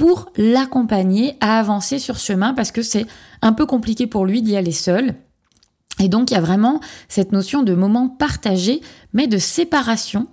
pour 0.00 0.32
l'accompagner 0.38 1.36
à 1.42 1.58
avancer 1.58 1.98
sur 1.98 2.16
ce 2.16 2.28
chemin 2.28 2.54
parce 2.54 2.72
que 2.72 2.80
c'est 2.80 3.04
un 3.42 3.52
peu 3.52 3.66
compliqué 3.66 4.06
pour 4.06 4.24
lui 4.24 4.40
d'y 4.40 4.56
aller 4.56 4.72
seul. 4.72 5.14
Et 6.00 6.08
donc, 6.08 6.30
il 6.30 6.34
y 6.34 6.36
a 6.38 6.40
vraiment 6.40 6.80
cette 7.10 7.32
notion 7.32 7.62
de 7.62 7.74
moment 7.74 8.08
partagé, 8.08 8.80
mais 9.12 9.26
de 9.26 9.36
séparation. 9.36 10.26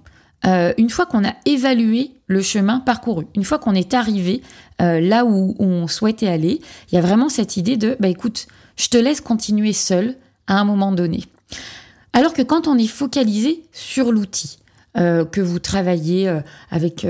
Euh, 0.45 0.71
une 0.77 0.89
fois 0.89 1.05
qu'on 1.05 1.25
a 1.25 1.33
évalué 1.43 2.11
le 2.27 2.41
chemin 2.41 2.79
parcouru, 2.79 3.27
une 3.35 3.43
fois 3.43 3.59
qu'on 3.59 3.75
est 3.75 3.93
arrivé 3.93 4.41
euh, 4.81 5.01
là 5.01 5.25
où, 5.25 5.53
on 5.59 5.87
souhaitait 5.87 6.29
aller, 6.29 6.61
il 6.89 6.95
y 6.95 6.97
a 6.97 7.01
vraiment 7.01 7.27
cette 7.27 7.57
idée 7.57 7.75
de, 7.75 7.97
bah 7.99 8.07
écoute, 8.07 8.47
je 8.77 8.87
te 8.87 8.97
laisse 8.97 9.19
continuer 9.19 9.73
seul 9.73 10.15
à 10.47 10.57
un 10.61 10.63
moment 10.63 10.93
donné. 10.93 11.25
Alors 12.13 12.31
que 12.31 12.41
quand 12.41 12.69
on 12.69 12.77
est 12.77 12.87
focalisé 12.87 13.65
sur 13.73 14.13
l'outil, 14.13 14.59
euh, 14.97 15.25
que 15.25 15.41
vous 15.41 15.59
travaillez 15.59 16.31
avec 16.71 17.05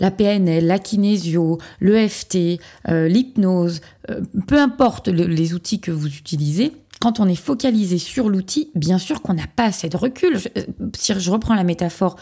la 0.00 0.10
PNL, 0.10 0.66
la 0.66 0.78
kinésio, 0.78 1.58
l'EFT, 1.80 2.60
l'hypnose, 2.88 3.80
peu 4.46 4.58
importe 4.58 5.08
les 5.08 5.54
outils 5.54 5.80
que 5.80 5.90
vous 5.90 6.08
utilisez, 6.08 6.72
quand 7.00 7.18
on 7.18 7.26
est 7.26 7.34
focalisé 7.34 7.96
sur 7.96 8.28
l'outil, 8.28 8.70
bien 8.74 8.98
sûr 8.98 9.22
qu'on 9.22 9.32
n'a 9.32 9.46
pas 9.56 9.64
assez 9.64 9.88
de 9.88 9.96
recul. 9.96 10.38
Euh, 10.56 10.64
si 10.94 11.18
je 11.18 11.30
reprends 11.30 11.54
la 11.54 11.64
métaphore 11.64 12.16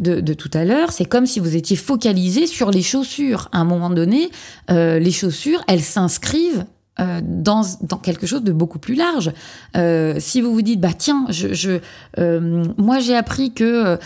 de, 0.00 0.20
tout 0.34 0.50
à 0.52 0.64
l'heure, 0.64 0.90
c'est 0.90 1.04
comme 1.04 1.24
si 1.24 1.38
vous 1.38 1.54
étiez 1.54 1.76
focalisé 1.76 2.48
sur 2.48 2.72
les 2.72 2.82
chaussures. 2.82 3.48
À 3.52 3.58
un 3.58 3.64
moment 3.64 3.90
donné, 3.90 4.30
euh, 4.70 4.98
les 4.98 5.12
chaussures, 5.12 5.62
elles 5.68 5.82
s'inscrivent 5.82 6.66
euh, 7.00 7.20
dans, 7.22 7.62
dans, 7.82 7.96
quelque 7.96 8.26
chose 8.26 8.42
de 8.42 8.52
beaucoup 8.52 8.78
plus 8.78 8.94
large. 8.94 9.32
si 10.18 10.40
vous 10.40 10.52
vous 10.52 10.62
dites, 10.62 10.80
bah 10.80 10.92
tiens, 10.96 11.26
je, 11.28 11.52
je 11.52 11.80
moi 12.78 12.98
j'ai 12.98 13.16
appris 13.16 13.52
que 13.52 13.98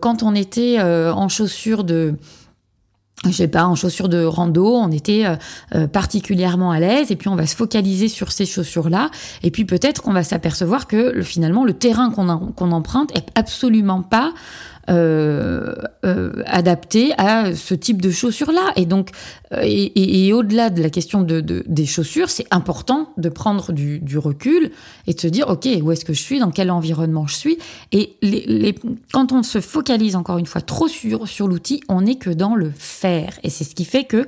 quand 0.00 0.22
on 0.22 0.34
était 0.34 0.80
en 0.80 1.28
chaussures 1.28 1.84
de 1.84 2.14
je 3.26 3.32
sais 3.32 3.48
pas, 3.48 3.64
en 3.64 3.74
chaussures 3.74 4.08
de 4.08 4.24
rando, 4.24 4.74
on 4.74 4.90
était 4.90 5.26
euh, 5.26 5.36
euh, 5.74 5.86
particulièrement 5.86 6.70
à 6.70 6.80
l'aise, 6.80 7.10
et 7.10 7.16
puis 7.16 7.28
on 7.28 7.36
va 7.36 7.46
se 7.46 7.54
focaliser 7.54 8.08
sur 8.08 8.32
ces 8.32 8.46
chaussures-là, 8.46 9.10
et 9.42 9.50
puis 9.50 9.64
peut-être 9.64 10.00
qu'on 10.02 10.12
va 10.12 10.22
s'apercevoir 10.22 10.86
que 10.86 11.20
finalement 11.22 11.64
le 11.64 11.74
terrain 11.74 12.10
qu'on 12.10 12.72
emprunte 12.72 13.14
est 13.16 13.26
absolument 13.34 14.02
pas 14.02 14.32
euh, 14.90 15.72
euh, 16.04 16.42
adapté 16.46 17.12
à 17.16 17.54
ce 17.54 17.74
type 17.74 18.02
de 18.02 18.10
chaussures-là. 18.10 18.72
Et 18.74 18.86
donc, 18.86 19.10
euh, 19.52 19.60
et, 19.62 20.32
au-delà 20.32 20.68
de 20.68 20.82
la 20.82 20.90
question 20.90 21.22
de, 21.22 21.40
des 21.40 21.86
chaussures, 21.86 22.28
c'est 22.28 22.46
important 22.50 23.12
de 23.16 23.28
prendre 23.28 23.72
du, 23.72 24.18
recul 24.18 24.72
et 25.06 25.14
de 25.14 25.20
se 25.20 25.28
dire, 25.28 25.48
OK, 25.48 25.68
où 25.80 25.92
est-ce 25.92 26.04
que 26.04 26.12
je 26.12 26.20
suis, 26.20 26.40
dans 26.40 26.50
quel 26.50 26.72
environnement 26.72 27.28
je 27.28 27.36
suis. 27.36 27.58
Et 27.92 28.16
quand 29.12 29.30
on 29.30 29.44
se 29.44 29.60
focalise 29.60 30.16
encore 30.16 30.38
une 30.38 30.46
fois 30.46 30.60
trop 30.60 30.88
sur, 30.88 31.28
sur 31.28 31.46
l'outil, 31.46 31.82
on 31.88 32.00
n'est 32.02 32.16
que 32.16 32.30
dans 32.30 32.56
le 32.56 32.72
faire. 32.76 33.38
Et 33.44 33.50
c'est 33.50 33.64
ce 33.64 33.76
qui 33.76 33.84
fait 33.84 34.04
que 34.04 34.26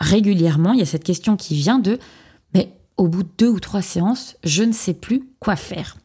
régulièrement, 0.00 0.72
il 0.72 0.78
y 0.78 0.82
a 0.82 0.86
cette 0.86 1.04
question 1.04 1.36
qui 1.36 1.54
vient 1.54 1.80
de, 1.80 1.98
mais 2.54 2.72
au 2.96 3.08
bout 3.08 3.24
de 3.24 3.30
deux 3.36 3.48
ou 3.48 3.60
trois 3.60 3.82
séances, 3.82 4.36
je 4.42 4.62
ne 4.62 4.72
sais 4.72 4.94
plus 4.94 5.28
quoi 5.38 5.56
faire. 5.56 5.98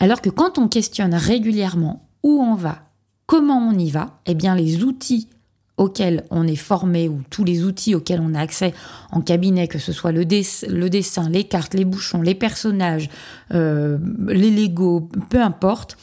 Alors 0.00 0.20
que 0.20 0.30
quand 0.30 0.58
on 0.58 0.66
questionne 0.66 1.14
régulièrement 1.14 2.08
où 2.24 2.42
on 2.42 2.56
va, 2.56 2.85
Comment 3.26 3.58
on 3.58 3.78
y 3.78 3.90
va 3.90 4.20
Eh 4.26 4.34
bien, 4.34 4.54
les 4.54 4.84
outils 4.84 5.28
auxquels 5.76 6.24
on 6.30 6.46
est 6.46 6.56
formé 6.56 7.08
ou 7.08 7.22
tous 7.28 7.44
les 7.44 7.64
outils 7.64 7.94
auxquels 7.94 8.20
on 8.20 8.34
a 8.34 8.40
accès 8.40 8.72
en 9.10 9.20
cabinet, 9.20 9.68
que 9.68 9.78
ce 9.78 9.92
soit 9.92 10.12
le, 10.12 10.24
dessin, 10.24 11.28
les 11.28 11.44
cartes, 11.44 11.74
les 11.74 11.84
bouchons, 11.84 12.22
les 12.22 12.34
personnages, 12.34 13.10
euh, 13.52 13.98
les 14.28 14.50
Lego, 14.50 15.10
peu 15.28 15.42
importe, 15.42 15.98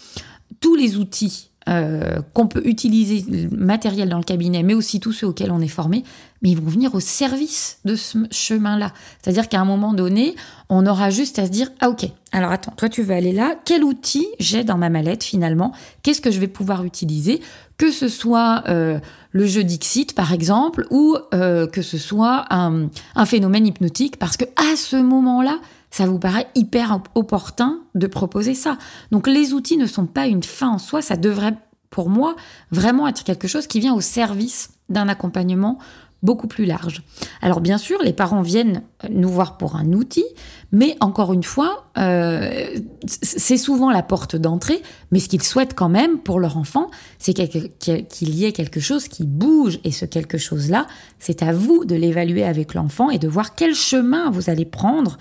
tous 0.59 0.75
les 0.75 0.97
outils 0.97 1.49
euh, 1.69 2.19
qu'on 2.33 2.47
peut 2.47 2.61
utiliser, 2.65 3.47
matériel 3.51 4.09
dans 4.09 4.17
le 4.17 4.23
cabinet, 4.23 4.63
mais 4.63 4.73
aussi 4.73 4.99
tous 4.99 5.13
ceux 5.13 5.27
auxquels 5.27 5.51
on 5.51 5.61
est 5.61 5.67
formé, 5.67 6.03
mais 6.41 6.49
ils 6.49 6.59
vont 6.59 6.69
venir 6.69 6.93
au 6.93 6.99
service 6.99 7.79
de 7.85 7.95
ce 7.95 8.17
chemin-là. 8.31 8.91
C'est-à-dire 9.21 9.47
qu'à 9.47 9.61
un 9.61 9.65
moment 9.65 9.93
donné, 9.93 10.35
on 10.67 10.85
aura 10.85 11.09
juste 11.09 11.39
à 11.39 11.45
se 11.45 11.51
dire, 11.51 11.69
ah 11.79 11.89
ok, 11.89 12.05
alors 12.33 12.51
attends, 12.51 12.73
toi 12.75 12.89
tu 12.89 13.01
veux 13.01 13.15
aller 13.15 13.31
là, 13.31 13.55
quel 13.63 13.83
outil 13.83 14.27
j'ai 14.39 14.63
dans 14.65 14.77
ma 14.77 14.89
mallette 14.89 15.23
finalement? 15.23 15.71
Qu'est-ce 16.01 16.19
que 16.19 16.31
je 16.31 16.39
vais 16.39 16.47
pouvoir 16.47 16.83
utiliser? 16.83 17.39
Que 17.77 17.91
ce 17.91 18.09
soit 18.09 18.63
euh, 18.67 18.99
le 19.31 19.45
jeu 19.45 19.63
Dixit 19.63 20.13
par 20.15 20.33
exemple, 20.33 20.85
ou 20.89 21.15
euh, 21.33 21.65
que 21.65 21.81
ce 21.81 21.97
soit 21.97 22.45
un, 22.49 22.89
un 23.15 23.25
phénomène 23.25 23.65
hypnotique, 23.65 24.17
parce 24.17 24.35
que 24.35 24.45
à 24.57 24.75
ce 24.75 24.97
moment-là, 24.97 25.59
ça 25.93 26.07
vous 26.07 26.17
paraît 26.17 26.47
hyper 26.55 26.99
opportun 27.13 27.81
de 27.93 28.07
proposer 28.07 28.55
ça. 28.55 28.79
Donc 29.11 29.27
les 29.27 29.53
outils 29.53 29.77
ne 29.77 29.85
sont 29.85 30.07
pas 30.07 30.25
une 30.25 30.41
fin 30.41 30.69
en 30.69 30.79
soi, 30.79 31.03
ça 31.03 31.17
devrait 31.17 31.53
pour 31.91 32.09
moi 32.09 32.35
vraiment 32.71 33.07
être 33.07 33.23
quelque 33.23 33.47
chose 33.47 33.67
qui 33.67 33.79
vient 33.79 33.93
au 33.93 34.01
service 34.01 34.71
d'un 34.89 35.07
accompagnement 35.07 35.77
beaucoup 36.23 36.47
plus 36.47 36.65
large. 36.65 37.03
Alors 37.43 37.61
bien 37.61 37.77
sûr, 37.77 38.01
les 38.01 38.13
parents 38.13 38.41
viennent 38.41 38.81
nous 39.11 39.29
voir 39.29 39.57
pour 39.57 39.75
un 39.75 39.91
outil, 39.93 40.25
mais 40.71 40.97
encore 40.99 41.31
une 41.31 41.43
fois, 41.43 41.85
euh, 41.99 42.79
c'est 43.05 43.57
souvent 43.57 43.91
la 43.91 44.01
porte 44.01 44.35
d'entrée, 44.35 44.81
mais 45.11 45.19
ce 45.19 45.29
qu'ils 45.29 45.43
souhaitent 45.43 45.75
quand 45.75 45.89
même 45.89 46.17
pour 46.17 46.39
leur 46.39 46.57
enfant, 46.57 46.89
c'est 47.19 47.33
qu'il 47.33 48.35
y 48.35 48.45
ait 48.45 48.51
quelque 48.51 48.79
chose 48.79 49.07
qui 49.07 49.25
bouge, 49.25 49.79
et 49.83 49.91
ce 49.91 50.05
quelque 50.05 50.39
chose-là, 50.39 50.87
c'est 51.19 51.43
à 51.43 51.53
vous 51.53 51.85
de 51.85 51.93
l'évaluer 51.93 52.45
avec 52.45 52.73
l'enfant 52.73 53.11
et 53.11 53.19
de 53.19 53.27
voir 53.27 53.53
quel 53.53 53.75
chemin 53.75 54.31
vous 54.31 54.49
allez 54.49 54.65
prendre 54.65 55.19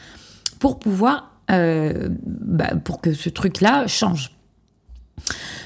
pour 0.62 0.78
pouvoir, 0.78 1.32
euh, 1.50 2.08
bah, 2.24 2.76
pour 2.84 3.00
que 3.00 3.14
ce 3.14 3.28
truc-là 3.28 3.88
change. 3.88 4.30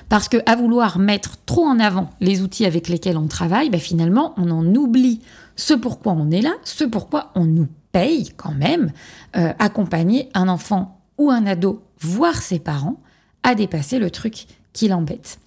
Parce 0.08 0.26
que 0.30 0.38
à 0.46 0.56
vouloir 0.56 0.98
mettre 0.98 1.36
trop 1.44 1.66
en 1.66 1.78
avant 1.78 2.08
les 2.20 2.40
outils 2.40 2.64
avec 2.64 2.88
lesquels 2.88 3.18
on 3.18 3.26
travaille, 3.26 3.68
bah, 3.68 3.76
finalement, 3.76 4.32
on 4.38 4.50
en 4.50 4.64
oublie 4.74 5.20
ce 5.54 5.74
pourquoi 5.74 6.14
on 6.14 6.30
est 6.30 6.40
là, 6.40 6.54
ce 6.64 6.84
pourquoi 6.84 7.30
on 7.34 7.44
nous 7.44 7.68
paye 7.92 8.30
quand 8.38 8.54
même, 8.54 8.90
euh, 9.36 9.52
accompagner 9.58 10.30
un 10.32 10.48
enfant 10.48 11.02
ou 11.18 11.30
un 11.30 11.44
ado, 11.44 11.82
voire 12.00 12.40
ses 12.40 12.58
parents, 12.58 13.02
à 13.42 13.54
dépasser 13.54 13.98
le 13.98 14.10
truc 14.10 14.46
qui 14.72 14.88
l'embête. 14.88 15.40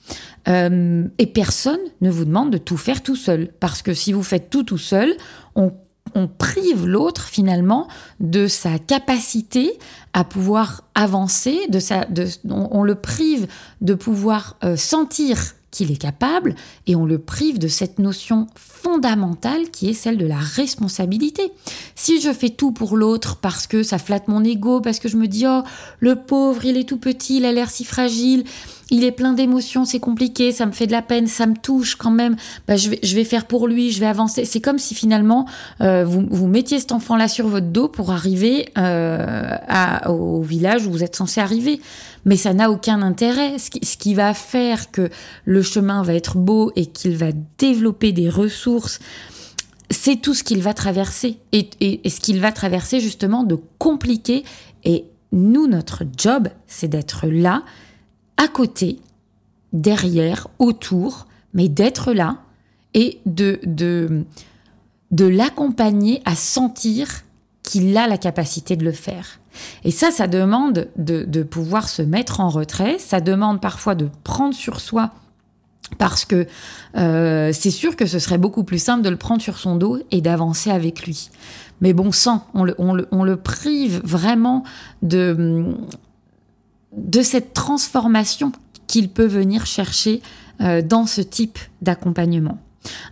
Euh, 0.48 1.08
et 1.18 1.26
personne 1.26 1.80
ne 2.02 2.12
vous 2.12 2.26
demande 2.26 2.52
de 2.52 2.60
tout 2.60 2.78
faire 2.78 3.02
tout 3.02 3.16
seul, 3.16 3.52
parce 3.60 3.82
que 3.82 3.96
si 3.96 4.14
vous 4.14 4.22
faites 4.22 4.52
tout 4.52 4.64
tout 4.64 4.78
seul, 4.78 5.12
on 5.56 5.74
on 6.16 6.28
prive 6.28 6.86
l'autre 6.86 7.28
finalement 7.28 7.88
de 8.20 8.48
sa 8.48 8.80
capacité 8.80 9.78
à 10.14 10.24
pouvoir 10.24 10.84
avancer, 10.96 11.68
de 11.70 11.80
sa, 11.80 12.06
de, 12.06 12.28
on, 12.50 12.84
le 12.84 12.96
prive 12.96 13.48
de 13.82 13.94
pouvoir 13.94 14.58
euh, 14.64 14.76
sentir 14.76 15.54
qu'il 15.72 15.92
est 15.92 15.98
capable 15.98 16.56
et 16.88 16.96
on 16.96 17.06
le 17.06 17.20
prive 17.20 17.60
de 17.60 17.68
cette 17.68 18.00
notion 18.00 18.48
fondamentale 18.56 19.70
qui 19.72 19.90
est 19.90 19.94
celle 19.94 20.18
de 20.18 20.26
la 20.26 20.38
responsabilité. 20.38 21.52
Si 21.96 22.20
je 22.22 22.34
fais 22.34 22.50
tout 22.50 22.72
pour 22.72 22.98
l'autre 22.98 23.38
parce 23.38 23.68
que 23.68 23.84
ça 23.84 24.00
flatte 24.00 24.28
mon 24.28 24.44
ego, 24.44 24.82
parce 24.82 25.00
que 25.00 25.08
je 25.10 25.18
me 25.18 25.28
dis 25.28 25.46
oh 25.48 25.62
le 26.00 26.16
pauvre 26.16 26.66
il 26.66 26.78
est 26.78 26.88
tout 26.88 26.98
petit, 26.98 27.38
il 27.38 27.46
a 27.46 27.52
l'air 27.52 27.70
si 27.70 27.84
fragile, 27.84 28.46
il 28.92 29.04
est 29.04 29.12
plein 29.12 29.34
d'émotions, 29.34 29.86
c'est 29.86 30.00
compliqué, 30.00 30.52
ça 30.52 30.66
me 30.66 30.72
fait 30.72 30.88
de 30.88 30.92
la 30.92 31.02
peine, 31.02 31.28
ça 31.28 31.46
me 31.46 31.56
touche 31.56 31.96
quand 31.96 32.12
même, 32.12 32.36
bah, 32.68 32.76
je, 32.76 32.90
vais, 32.90 33.00
je 33.04 33.16
vais 33.16 33.24
faire 33.24 33.46
pour 33.46 33.68
lui, 33.68 33.92
je 33.92 34.00
vais 34.00 34.06
avancer. 34.06 34.46
C'est 34.46 34.62
comme 34.62 34.80
si 34.80 34.96
finalement 34.96 35.46
euh, 35.82 36.06
vous, 36.06 36.26
vous 36.30 36.48
mettiez 36.48 36.80
cet 36.80 36.92
enfant-là 36.92 37.28
sur 37.28 37.48
votre 37.48 37.68
dos 37.68 37.88
pour 37.88 38.12
arriver 38.12 38.70
euh, 38.78 39.56
à, 39.68 40.10
au 40.12 40.42
village 40.42 40.88
où 40.88 40.92
vous 40.92 41.04
êtes 41.04 41.16
censé 41.16 41.40
arriver. 41.42 41.82
Mais 42.26 42.36
ça 42.36 42.54
n'a 42.54 42.70
aucun 42.70 43.02
intérêt. 43.02 43.58
Ce 43.60 43.70
qui, 43.70 43.86
ce 43.86 43.98
qui 43.98 44.14
va 44.14 44.34
faire 44.34 44.92
que 44.92 45.10
le 45.46 45.62
chemin 45.62 46.04
va 46.04 46.14
être 46.14 46.38
beau 46.38 46.72
et 46.76 46.86
qu'il 46.86 47.16
va 47.16 47.28
développer 47.58 48.12
des 48.12 48.30
ressources, 48.30 49.00
c'est 49.90 50.22
tout 50.22 50.34
ce 50.34 50.44
qu'il 50.44 50.62
va 50.62 50.74
traverser. 50.74 51.38
Et, 51.52 51.70
et, 51.80 52.02
et 52.06 52.10
ce 52.10 52.20
qu'il 52.20 52.40
va 52.40 52.52
traverser 52.52 53.00
justement 53.00 53.44
de 53.44 53.58
compliqué. 53.78 54.44
Et 54.84 55.06
nous, 55.32 55.68
notre 55.68 56.04
job, 56.18 56.50
c'est 56.68 56.88
d'être 56.88 57.28
là 57.28 57.64
à 58.40 58.48
côté, 58.48 59.00
derrière, 59.74 60.48
autour, 60.58 61.28
mais 61.54 61.68
d'être 61.68 62.14
là 62.14 62.38
et 62.94 63.20
de, 63.26 63.60
de, 63.66 64.24
de 65.12 65.26
l'accompagner 65.26 66.22
à 66.26 66.36
sentir 66.36 67.24
qu'il 67.64 67.96
a 67.98 68.08
la 68.08 68.18
capacité 68.18 68.76
de 68.78 68.86
le 68.86 68.94
faire. 68.94 69.40
Et 69.84 69.92
ça, 69.92 70.10
ça 70.10 70.28
demande 70.28 70.88
de, 70.96 71.44
pouvoir 71.44 71.90
se 71.90 72.02
mettre 72.02 72.40
en 72.40 72.50
retrait, 72.50 72.98
ça 72.98 73.20
demande 73.20 73.62
parfois 73.62 73.94
de 73.94 74.10
prendre 74.24 74.56
sur 74.56 74.80
soi, 74.80 75.12
parce 75.98 76.24
que 76.24 76.48
euh, 76.96 77.52
c'est 77.52 77.72
sûr 77.72 77.98
que 77.98 78.06
ce 78.06 78.20
serait 78.20 78.38
beaucoup 78.38 78.64
plus 78.64 78.82
simple 78.82 79.04
de 79.04 79.10
le 79.10 79.18
prendre 79.18 79.42
sur 79.42 79.58
son 79.58 79.76
dos 79.76 80.00
et 80.12 80.22
d'avancer 80.22 80.72
avec 80.72 81.06
lui. 81.06 81.30
Mais 81.82 81.92
bon 81.94 82.14
sang, 82.14 82.48
on 82.54 82.64
le 82.64 83.36
prive 83.36 84.02
vraiment 84.04 84.64
de, 85.02 85.76
de 86.96 87.22
cette 87.22 87.54
transformation 87.54 88.52
qu'il 88.88 89.10
peut 89.10 89.26
venir 89.26 89.66
chercher 89.66 90.22
euh, 90.62 90.82
dans 90.82 91.06
ce 91.06 91.22
type 91.22 91.60
d'accompagnement. 91.82 92.58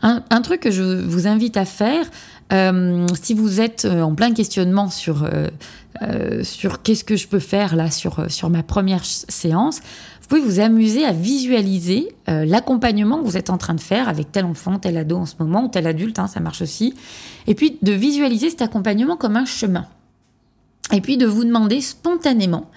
Un, 0.02 0.42
truc 0.42 0.62
que 0.62 0.72
je 0.72 0.82
vous 0.82 1.28
invite 1.28 1.56
à 1.58 1.66
faire, 1.66 2.06
euh, 2.52 3.06
si 3.22 3.34
vous 3.34 3.62
êtes 3.62 3.86
euh, 3.86 4.02
en 4.02 4.16
plein 4.16 4.34
questionnement 4.34 4.90
sur, 4.90 5.30
sur 6.42 6.82
qu'est-ce 6.82 7.04
que 7.04 7.16
je 7.16 7.28
peux 7.28 7.40
faire 7.40 7.76
là 7.76 7.92
sur, 7.92 8.30
sur 8.32 8.50
ma 8.50 8.64
première 8.64 9.04
séance, 9.06 9.80
vous 10.22 10.28
pouvez 10.28 10.42
vous 10.42 10.60
amuser 10.60 11.06
à 11.06 11.12
visualiser 11.12 12.10
l'accompagnement 12.28 13.20
que 13.20 13.26
vous 13.26 13.38
êtes 13.38 13.50
en 13.50 13.58
train 13.58 13.74
de 13.74 13.82
faire 13.82 14.10
avec 14.10 14.32
tel 14.32 14.46
enfant, 14.46 14.78
tel 14.78 14.98
ado 14.98 15.18
en 15.18 15.26
ce 15.26 15.36
moment, 15.40 15.66
ou 15.66 15.68
tel 15.70 15.88
adulte, 15.88 16.20
hein, 16.20 16.28
ça 16.28 16.40
marche 16.40 16.62
aussi. 16.62 16.94
Et 17.48 17.56
puis 17.56 17.78
de 17.82 17.94
visualiser 17.94 18.50
cet 18.50 18.62
accompagnement 18.62 19.16
comme 19.16 19.38
un 19.38 19.46
chemin. 19.46 19.86
Et 20.94 21.02
puis 21.02 21.18
de 21.18 21.26
vous 21.26 21.44
demander 21.44 21.82
spontanément 21.82 22.70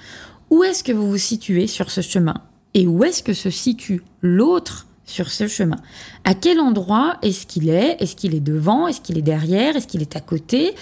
où 0.51 0.63
est-ce 0.65 0.85
que 0.85 0.93
vous 0.93 1.09
vous 1.11 1.19
situez 1.19 1.67
sur 1.67 1.91
ce 1.91 2.01
chemin 2.01 2.35
et 2.75 2.87
où 2.87 3.03
est-ce 3.05 3.23
que 3.23 3.33
se 3.33 3.51
situe 3.51 4.03
l'autre 4.21 4.87
sur 5.05 5.31
ce 5.31 5.49
chemin? 5.49 5.79
À 6.25 6.35
quel 6.35 6.61
endroit 6.61 7.17
est-ce 7.23 7.47
qu'il 7.47 7.69
est? 7.69 7.97
Est-ce 8.01 8.15
qu'il 8.17 8.35
est 8.35 8.41
devant? 8.41 8.87
Est-ce 8.87 9.01
qu'il 9.01 9.19
est 9.19 9.23
derrière? 9.23 9.77
Est-ce 9.77 9.87
qu'il 9.87 10.03
est 10.03 10.17
à 10.17 10.21
côté? 10.21 10.75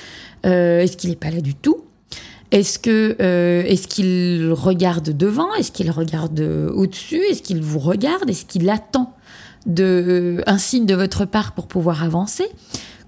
Euh, 0.46 0.80
Est-ce 0.80 0.96
qu'il 0.96 1.10
n'est 1.10 1.16
pas 1.16 1.30
là 1.30 1.40
du 1.40 1.54
tout? 1.54 1.84
Euh, 2.54 3.62
est-ce 3.66 3.88
qu'il 3.88 4.52
regarde 4.52 5.16
devant? 5.16 5.52
Est-ce 5.54 5.70
qu'il 5.70 5.90
regarde 5.90 6.40
au-dessus? 6.40 7.20
Est-ce 7.30 7.42
qu'il 7.42 7.60
vous 7.60 7.78
regarde? 7.78 8.28
Est-ce 8.30 8.46
qu'il 8.46 8.68
attend 8.70 9.14
un 9.66 10.58
signe 10.58 10.86
de 10.86 10.94
votre 10.94 11.26
part 11.26 11.52
pour 11.52 11.66
pouvoir 11.66 12.02
avancer? 12.02 12.46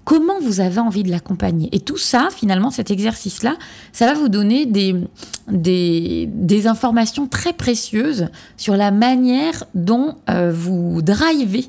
Comment 0.03 0.39
vous 0.41 0.59
avez 0.59 0.79
envie 0.79 1.03
de 1.03 1.11
l'accompagner? 1.11 1.69
Et 1.71 1.79
tout 1.79 1.97
ça, 1.97 2.29
finalement, 2.35 2.71
cet 2.71 2.91
exercice-là, 2.91 3.55
ça 3.91 4.05
va 4.05 4.13
vous 4.13 4.29
donner 4.29 4.65
des, 4.65 6.67
informations 6.67 7.27
très 7.27 7.53
précieuses 7.53 8.27
sur 8.57 8.75
la 8.75 8.91
manière 8.91 9.65
dont 9.75 10.15
euh, 10.29 10.51
vous 10.53 11.01
drivez 11.01 11.67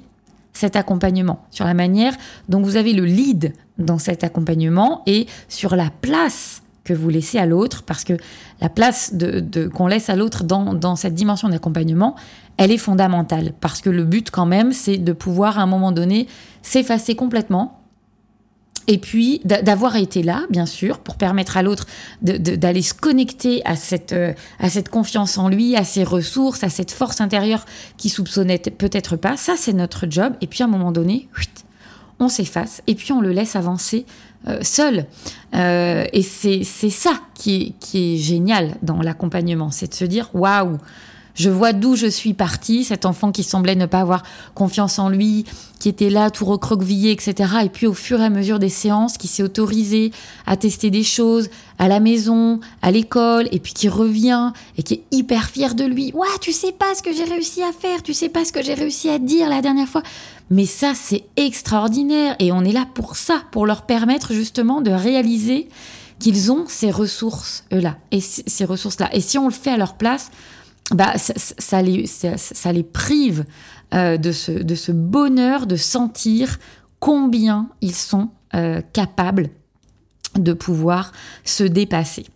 cet 0.53 0.77
accompagnement, 0.77 1.45
sur 1.51 1.65
la 1.65 1.75
manière 1.75 2.15
dont 2.49 2.61
vous 2.61 2.77
avez 2.77 2.93
le 2.93 3.05
lead 3.05 3.55
dans 3.79 3.99
cet 3.99 4.23
accompagnement 4.23 5.03
et 5.07 5.27
sur 5.49 5.77
la 5.77 5.91
place 6.03 6.63
que 6.85 6.93
vous 6.93 7.09
laissez 7.09 7.39
à 7.39 7.47
l'autre, 7.47 7.85
parce 7.85 8.05
que 8.05 8.15
la 8.61 8.69
place 8.69 9.15
qu'on 9.73 9.87
laisse 9.87 10.11
à 10.11 10.17
l'autre 10.17 10.45
dans, 10.45 10.75
dans 10.75 10.97
cette 10.97 11.15
dimension 11.15 11.49
d'accompagnement, 11.49 12.17
elle 12.57 12.71
est 12.71 12.79
fondamentale, 12.79 13.53
parce 13.61 13.81
que 13.81 13.89
le 13.89 14.05
but 14.05 14.31
quand 14.31 14.47
même, 14.47 14.73
c'est 14.73 14.99
de 14.99 15.13
pouvoir 15.13 15.59
à 15.59 15.63
un 15.63 15.67
moment 15.67 15.93
donné 15.93 16.27
s'effacer 16.61 17.15
complètement 17.15 17.82
et 18.87 18.99
puis 18.99 19.41
d'avoir 19.45 19.97
été 19.97 20.23
là, 20.23 20.43
bien 20.51 20.67
sûr, 20.67 20.99
pour 20.99 21.17
permettre 21.17 21.57
à 21.57 21.63
l'autre 21.63 21.87
d'aller 22.21 22.83
se 22.83 22.95
connecter 22.95 23.63
à 23.65 23.77
cette, 23.77 24.13
euh, 24.13 24.33
à 24.59 24.71
cette 24.71 24.89
confiance 24.89 25.39
en 25.39 25.49
lui, 25.49 25.77
à 25.77 25.85
ses 25.85 26.05
ressources, 26.05 26.65
à 26.65 26.69
cette 26.69 26.91
force 26.91 27.21
intérieure 27.21 27.65
qui 27.97 28.09
soupçonnait 28.09 28.59
peut-être 28.59 29.17
pas. 29.17 29.37
Ça, 29.37 29.55
c'est 29.57 29.73
notre 29.73 30.07
job. 30.11 30.35
Et 30.41 30.47
puis 30.47 30.63
à 30.63 30.67
un 30.67 30.69
moment 30.69 30.93
donné, 30.93 31.29
on 32.19 32.29
s'efface 32.29 32.83
et 32.87 32.95
puis 32.95 33.13
on 33.13 33.21
le 33.21 33.31
laisse 33.31 33.57
avancer 33.57 34.07
euh, 34.49 34.59
seul. 34.63 35.07
Euh, 35.55 36.05
et 36.13 36.23
c'est 36.23 36.65
ça 36.65 37.13
qui 37.35 37.55
est, 37.55 37.73
qui 37.79 38.15
est 38.15 38.17
génial 38.17 38.75
dans 38.83 39.01
l'accompagnement, 39.01 39.71
c'est 39.71 39.89
de 39.89 39.95
se 39.95 40.05
dire 40.05 40.31
waouh 40.35 40.79
je 41.35 41.51
vois 41.51 41.73
d'où 41.73 41.97
je 41.97 42.07
suis 42.07 42.35
partie, 42.35 42.85
cet 42.85 43.07
enfant 43.07 43.33
qui 43.33 43.43
semblait 43.43 43.75
ne 43.75 43.87
pas 43.87 44.01
avoir 44.01 44.23
confiance 44.55 44.99
en 44.99 45.09
lui, 45.09 45.45
qui 45.79 45.89
était 45.89 46.11
là 46.11 46.31
tout 46.31 46.45
recroquevillé, 46.45 47.11
etc. 47.11 47.55
Et 47.65 47.69
puis 47.69 47.87
au 47.87 47.95
fur 47.95 48.21
et 48.21 48.25
à 48.25 48.31
mesure 48.31 48.59
des 48.59 48.69
séances, 48.69 49.19
qui 49.19 49.29
s'est 49.29 49.43
autorisé 49.43 50.13
à 50.47 50.57
tester 50.57 50.91
des 50.91 51.03
choses 51.03 51.49
à 51.79 51.89
la 51.89 52.01
maison, 52.01 52.61
à 52.83 52.91
l'école, 52.91 53.49
et 53.51 53.59
puis 53.59 53.73
qui 53.73 53.89
revient 53.89 54.53
et 54.77 54.83
qui 54.83 54.95
est 54.95 55.03
hyper 55.11 55.49
fier 55.49 55.75
de 55.75 55.85
lui. 55.85 56.13
Ouais, 56.15 56.29
tu 56.41 56.53
sais 56.53 56.73
pas 56.73 56.95
ce 56.95 57.03
que 57.03 57.13
j'ai 57.13 57.25
réussi 57.25 57.63
à 57.63 57.73
faire, 57.73 58.03
tu 58.03 58.15
sais 58.15 58.29
pas 58.29 58.45
ce 58.45 58.53
que 58.53 58.63
j'ai 58.63 58.75
réussi 58.75 59.09
à 59.09 59.19
dire 59.19 59.49
la 59.49 59.63
dernière 59.63 59.89
fois. 59.89 60.03
Mais 60.51 60.67
ça, 60.67 60.93
c'est 60.95 61.25
extraordinaire 61.37 62.37
et 62.39 62.53
on 62.53 62.63
est 62.63 62.73
là 62.73 62.87
pour 62.95 63.17
ça, 63.17 63.43
pour 63.51 63.67
leur 63.67 63.83
permettre 63.83 64.35
justement 64.35 64.83
de 64.83 64.91
réaliser 64.91 65.69
qu'ils 66.19 66.53
ont 66.53 66.67
ces 66.69 66.91
ressources 66.91 67.65
là 67.71 67.97
et 68.13 68.21
ces 68.21 68.65
ressources 68.65 69.01
là. 69.01 69.09
Et 69.13 69.21
si 69.21 69.39
on 69.39 69.47
le 69.49 69.53
fait 69.53 69.71
à 69.71 69.77
leur 69.77 69.95
place, 69.95 70.31
bah, 70.91 71.15
ça, 71.17 71.83
les, 71.83 72.07
ça, 72.07 72.73
les, 72.73 72.83
prive 72.83 73.45
euh, 73.95 74.17
de, 74.17 74.33
ce, 74.33 74.53
de, 74.53 74.75
ce, 74.75 74.93
bonheur 74.93 75.67
de 75.67 75.77
sentir 75.77 76.59
combien 77.01 77.69
ils 77.81 77.95
sont 77.95 78.31
euh, 78.55 78.83
capables 78.93 79.49
de 80.37 80.53
pouvoir 80.53 81.13
se 81.45 81.65
dépasser. 81.65 82.27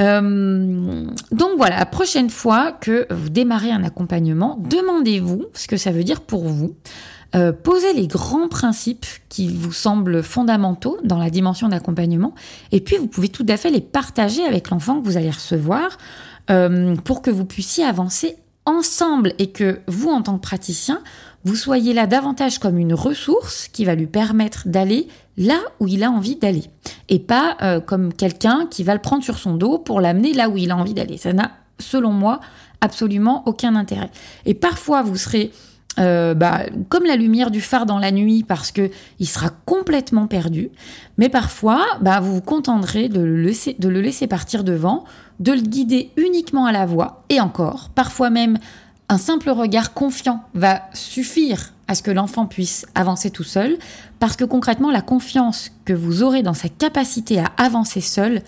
Euh, 0.00 1.06
donc 1.30 1.50
voilà, 1.56 1.78
la 1.78 1.86
prochaine 1.86 2.30
fois 2.30 2.72
que 2.72 3.06
vous 3.12 3.28
démarrez 3.28 3.70
un 3.70 3.84
accompagnement, 3.84 4.58
demandez-vous 4.68 5.46
ce 5.54 5.68
que 5.68 5.76
ça 5.76 5.92
veut 5.92 6.04
dire 6.04 6.20
pour 6.20 6.44
vous. 6.44 6.74
posez 7.64 7.92
les 7.94 8.06
grands 8.06 8.48
principes 8.48 9.06
qui 9.28 9.48
vous 9.48 9.72
semblent 9.72 10.22
fondamentaux 10.22 10.98
dans 11.04 11.18
la 11.18 11.30
dimension 11.30 11.68
d'accompagnement, 11.68 12.34
et 12.72 12.80
puis 12.80 12.96
vous 12.96 13.06
pouvez 13.06 13.28
tout 13.28 13.46
à 13.48 13.56
fait 13.56 13.70
les 13.70 13.80
partager 13.80 14.44
avec 14.44 14.70
l'enfant 14.70 15.00
que 15.00 15.04
vous 15.04 15.16
allez 15.16 15.30
recevoir. 15.30 15.98
Euh, 16.50 16.96
pour 16.96 17.22
que 17.22 17.30
vous 17.30 17.44
puissiez 17.44 17.84
avancer 17.84 18.36
ensemble 18.66 19.34
et 19.38 19.50
que 19.50 19.80
vous, 19.86 20.10
en 20.10 20.22
tant 20.22 20.36
que 20.36 20.42
praticien, 20.42 21.00
vous 21.44 21.56
soyez 21.56 21.92
là 21.92 22.06
davantage 22.06 22.58
comme 22.58 22.78
une 22.78 22.94
ressource 22.94 23.68
qui 23.68 23.84
va 23.84 23.94
lui 23.94 24.06
permettre 24.06 24.66
d'aller 24.66 25.08
là 25.36 25.58
où 25.80 25.88
il 25.88 26.02
a 26.02 26.10
envie 26.10 26.36
d'aller 26.36 26.64
et 27.08 27.18
pas 27.18 27.56
euh, 27.62 27.80
comme 27.80 28.12
quelqu'un 28.12 28.66
qui 28.70 28.82
va 28.82 28.94
le 28.94 29.00
prendre 29.00 29.22
sur 29.22 29.38
son 29.38 29.56
dos 29.56 29.78
pour 29.78 30.00
l'amener 30.00 30.32
là 30.32 30.48
où 30.48 30.56
il 30.56 30.70
a 30.70 30.76
envie 30.76 30.94
d'aller. 30.94 31.18
Ça 31.18 31.32
n'a, 31.32 31.50
selon 31.78 32.12
moi, 32.12 32.40
absolument 32.80 33.42
aucun 33.46 33.76
intérêt. 33.76 34.10
Et 34.46 34.54
parfois, 34.54 35.02
vous 35.02 35.16
serez 35.16 35.52
euh, 36.00 36.34
bah, 36.34 36.62
comme 36.88 37.04
la 37.04 37.14
lumière 37.14 37.50
du 37.50 37.60
phare 37.60 37.86
dans 37.86 37.98
la 37.98 38.10
nuit 38.10 38.42
parce 38.42 38.72
que 38.72 38.90
il 39.20 39.28
sera 39.28 39.50
complètement 39.64 40.26
perdu. 40.26 40.70
Mais 41.18 41.28
parfois, 41.28 41.84
bah, 42.00 42.20
vous 42.20 42.34
vous 42.34 42.40
contenterez 42.40 43.08
de 43.08 43.20
le, 43.20 43.42
laisser, 43.42 43.76
de 43.78 43.88
le 43.88 44.00
laisser 44.00 44.26
partir 44.26 44.64
devant, 44.64 45.04
de 45.40 45.52
le 45.52 45.60
guider 45.60 46.10
uniquement 46.16 46.66
à 46.66 46.72
la 46.72 46.86
voix. 46.86 47.24
Et 47.28 47.40
encore, 47.40 47.90
parfois 47.94 48.30
même, 48.30 48.58
un 49.08 49.18
simple 49.18 49.50
regard 49.50 49.92
confiant 49.92 50.44
va 50.54 50.82
suffire 50.92 51.72
à 51.88 51.94
ce 51.94 52.02
que 52.02 52.10
l'enfant 52.10 52.46
puisse 52.46 52.86
avancer 52.94 53.30
tout 53.30 53.44
seul, 53.44 53.76
parce 54.18 54.36
que 54.36 54.44
concrètement, 54.44 54.90
la 54.90 55.02
confiance 55.02 55.70
que 55.84 55.92
vous 55.92 56.22
aurez 56.22 56.42
dans 56.42 56.54
sa 56.54 56.68
capacité 56.68 57.38
à 57.38 57.52
avancer 57.58 58.00
seul, 58.00 58.42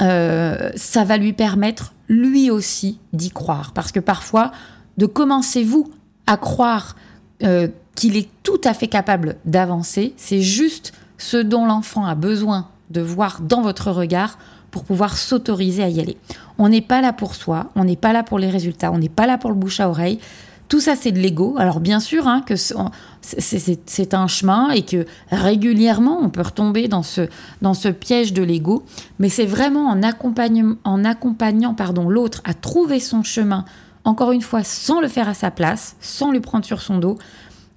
euh, 0.00 0.70
ça 0.74 1.04
va 1.04 1.16
lui 1.16 1.32
permettre 1.32 1.94
lui 2.08 2.50
aussi 2.50 2.98
d'y 3.12 3.30
croire. 3.30 3.72
Parce 3.72 3.92
que 3.92 4.00
parfois, 4.00 4.52
de 4.96 5.06
commencer 5.06 5.62
vous 5.62 5.90
à 6.26 6.36
croire 6.36 6.96
euh, 7.42 7.68
qu'il 7.94 8.16
est 8.16 8.28
tout 8.42 8.60
à 8.64 8.74
fait 8.74 8.88
capable 8.88 9.36
d'avancer. 9.44 10.14
C'est 10.16 10.42
juste 10.42 10.92
ce 11.18 11.36
dont 11.36 11.66
l'enfant 11.66 12.04
a 12.04 12.14
besoin 12.14 12.68
de 12.90 13.00
voir 13.00 13.40
dans 13.40 13.62
votre 13.62 13.90
regard 13.90 14.38
pour 14.76 14.84
pouvoir 14.84 15.16
s'autoriser 15.16 15.82
à 15.82 15.88
y 15.88 16.00
aller. 16.00 16.18
On 16.58 16.68
n'est 16.68 16.82
pas 16.82 17.00
là 17.00 17.14
pour 17.14 17.34
soi, 17.34 17.70
on 17.76 17.84
n'est 17.84 17.96
pas 17.96 18.12
là 18.12 18.22
pour 18.22 18.38
les 18.38 18.50
résultats, 18.50 18.92
on 18.92 18.98
n'est 18.98 19.08
pas 19.08 19.26
là 19.26 19.38
pour 19.38 19.48
le 19.48 19.56
bouche 19.56 19.80
à 19.80 19.88
oreille. 19.88 20.18
Tout 20.68 20.80
ça, 20.80 20.96
c'est 20.96 21.12
de 21.12 21.18
l'ego. 21.18 21.54
Alors 21.56 21.80
bien 21.80 21.98
sûr 21.98 22.28
hein, 22.28 22.42
que 22.44 22.56
c'est 22.56 24.12
un 24.12 24.26
chemin 24.26 24.68
et 24.72 24.82
que 24.82 25.06
régulièrement, 25.30 26.18
on 26.22 26.28
peut 26.28 26.42
retomber 26.42 26.88
dans 26.88 27.02
ce, 27.02 27.22
dans 27.62 27.72
ce 27.72 27.88
piège 27.88 28.34
de 28.34 28.42
l'ego, 28.42 28.84
mais 29.18 29.30
c'est 29.30 29.46
vraiment 29.46 29.86
en 29.86 30.02
accompagnant, 30.02 30.74
en 30.84 31.06
accompagnant 31.06 31.72
pardon, 31.72 32.10
l'autre 32.10 32.42
à 32.44 32.52
trouver 32.52 33.00
son 33.00 33.22
chemin 33.22 33.64
encore 34.04 34.30
une 34.30 34.42
fois 34.42 34.62
sans 34.62 35.00
le 35.00 35.08
faire 35.08 35.30
à 35.30 35.34
sa 35.34 35.50
place, 35.50 35.96
sans 36.02 36.32
lui 36.32 36.40
prendre 36.40 36.66
sur 36.66 36.82
son 36.82 36.98
dos, 36.98 37.16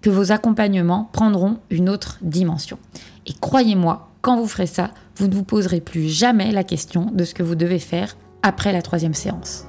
que 0.01 0.09
vos 0.09 0.33
accompagnements 0.33 1.09
prendront 1.13 1.59
une 1.69 1.87
autre 1.87 2.17
dimension. 2.21 2.77
Et 3.25 3.31
croyez-moi, 3.39 4.09
quand 4.21 4.35
vous 4.35 4.47
ferez 4.47 4.67
ça, 4.67 4.91
vous 5.19 5.27
ne 5.27 5.35
vous 5.35 5.43
poserez 5.43 5.81
plus 5.81 6.07
jamais 6.07 6.51
la 6.51 6.63
question 6.63 7.07
de 7.13 7.25
ce 7.25 7.33
que 7.33 7.43
vous 7.43 7.55
devez 7.55 7.79
faire 7.79 8.17
après 8.41 8.71
la 8.71 8.81
troisième 8.81 9.13
séance. 9.13 9.68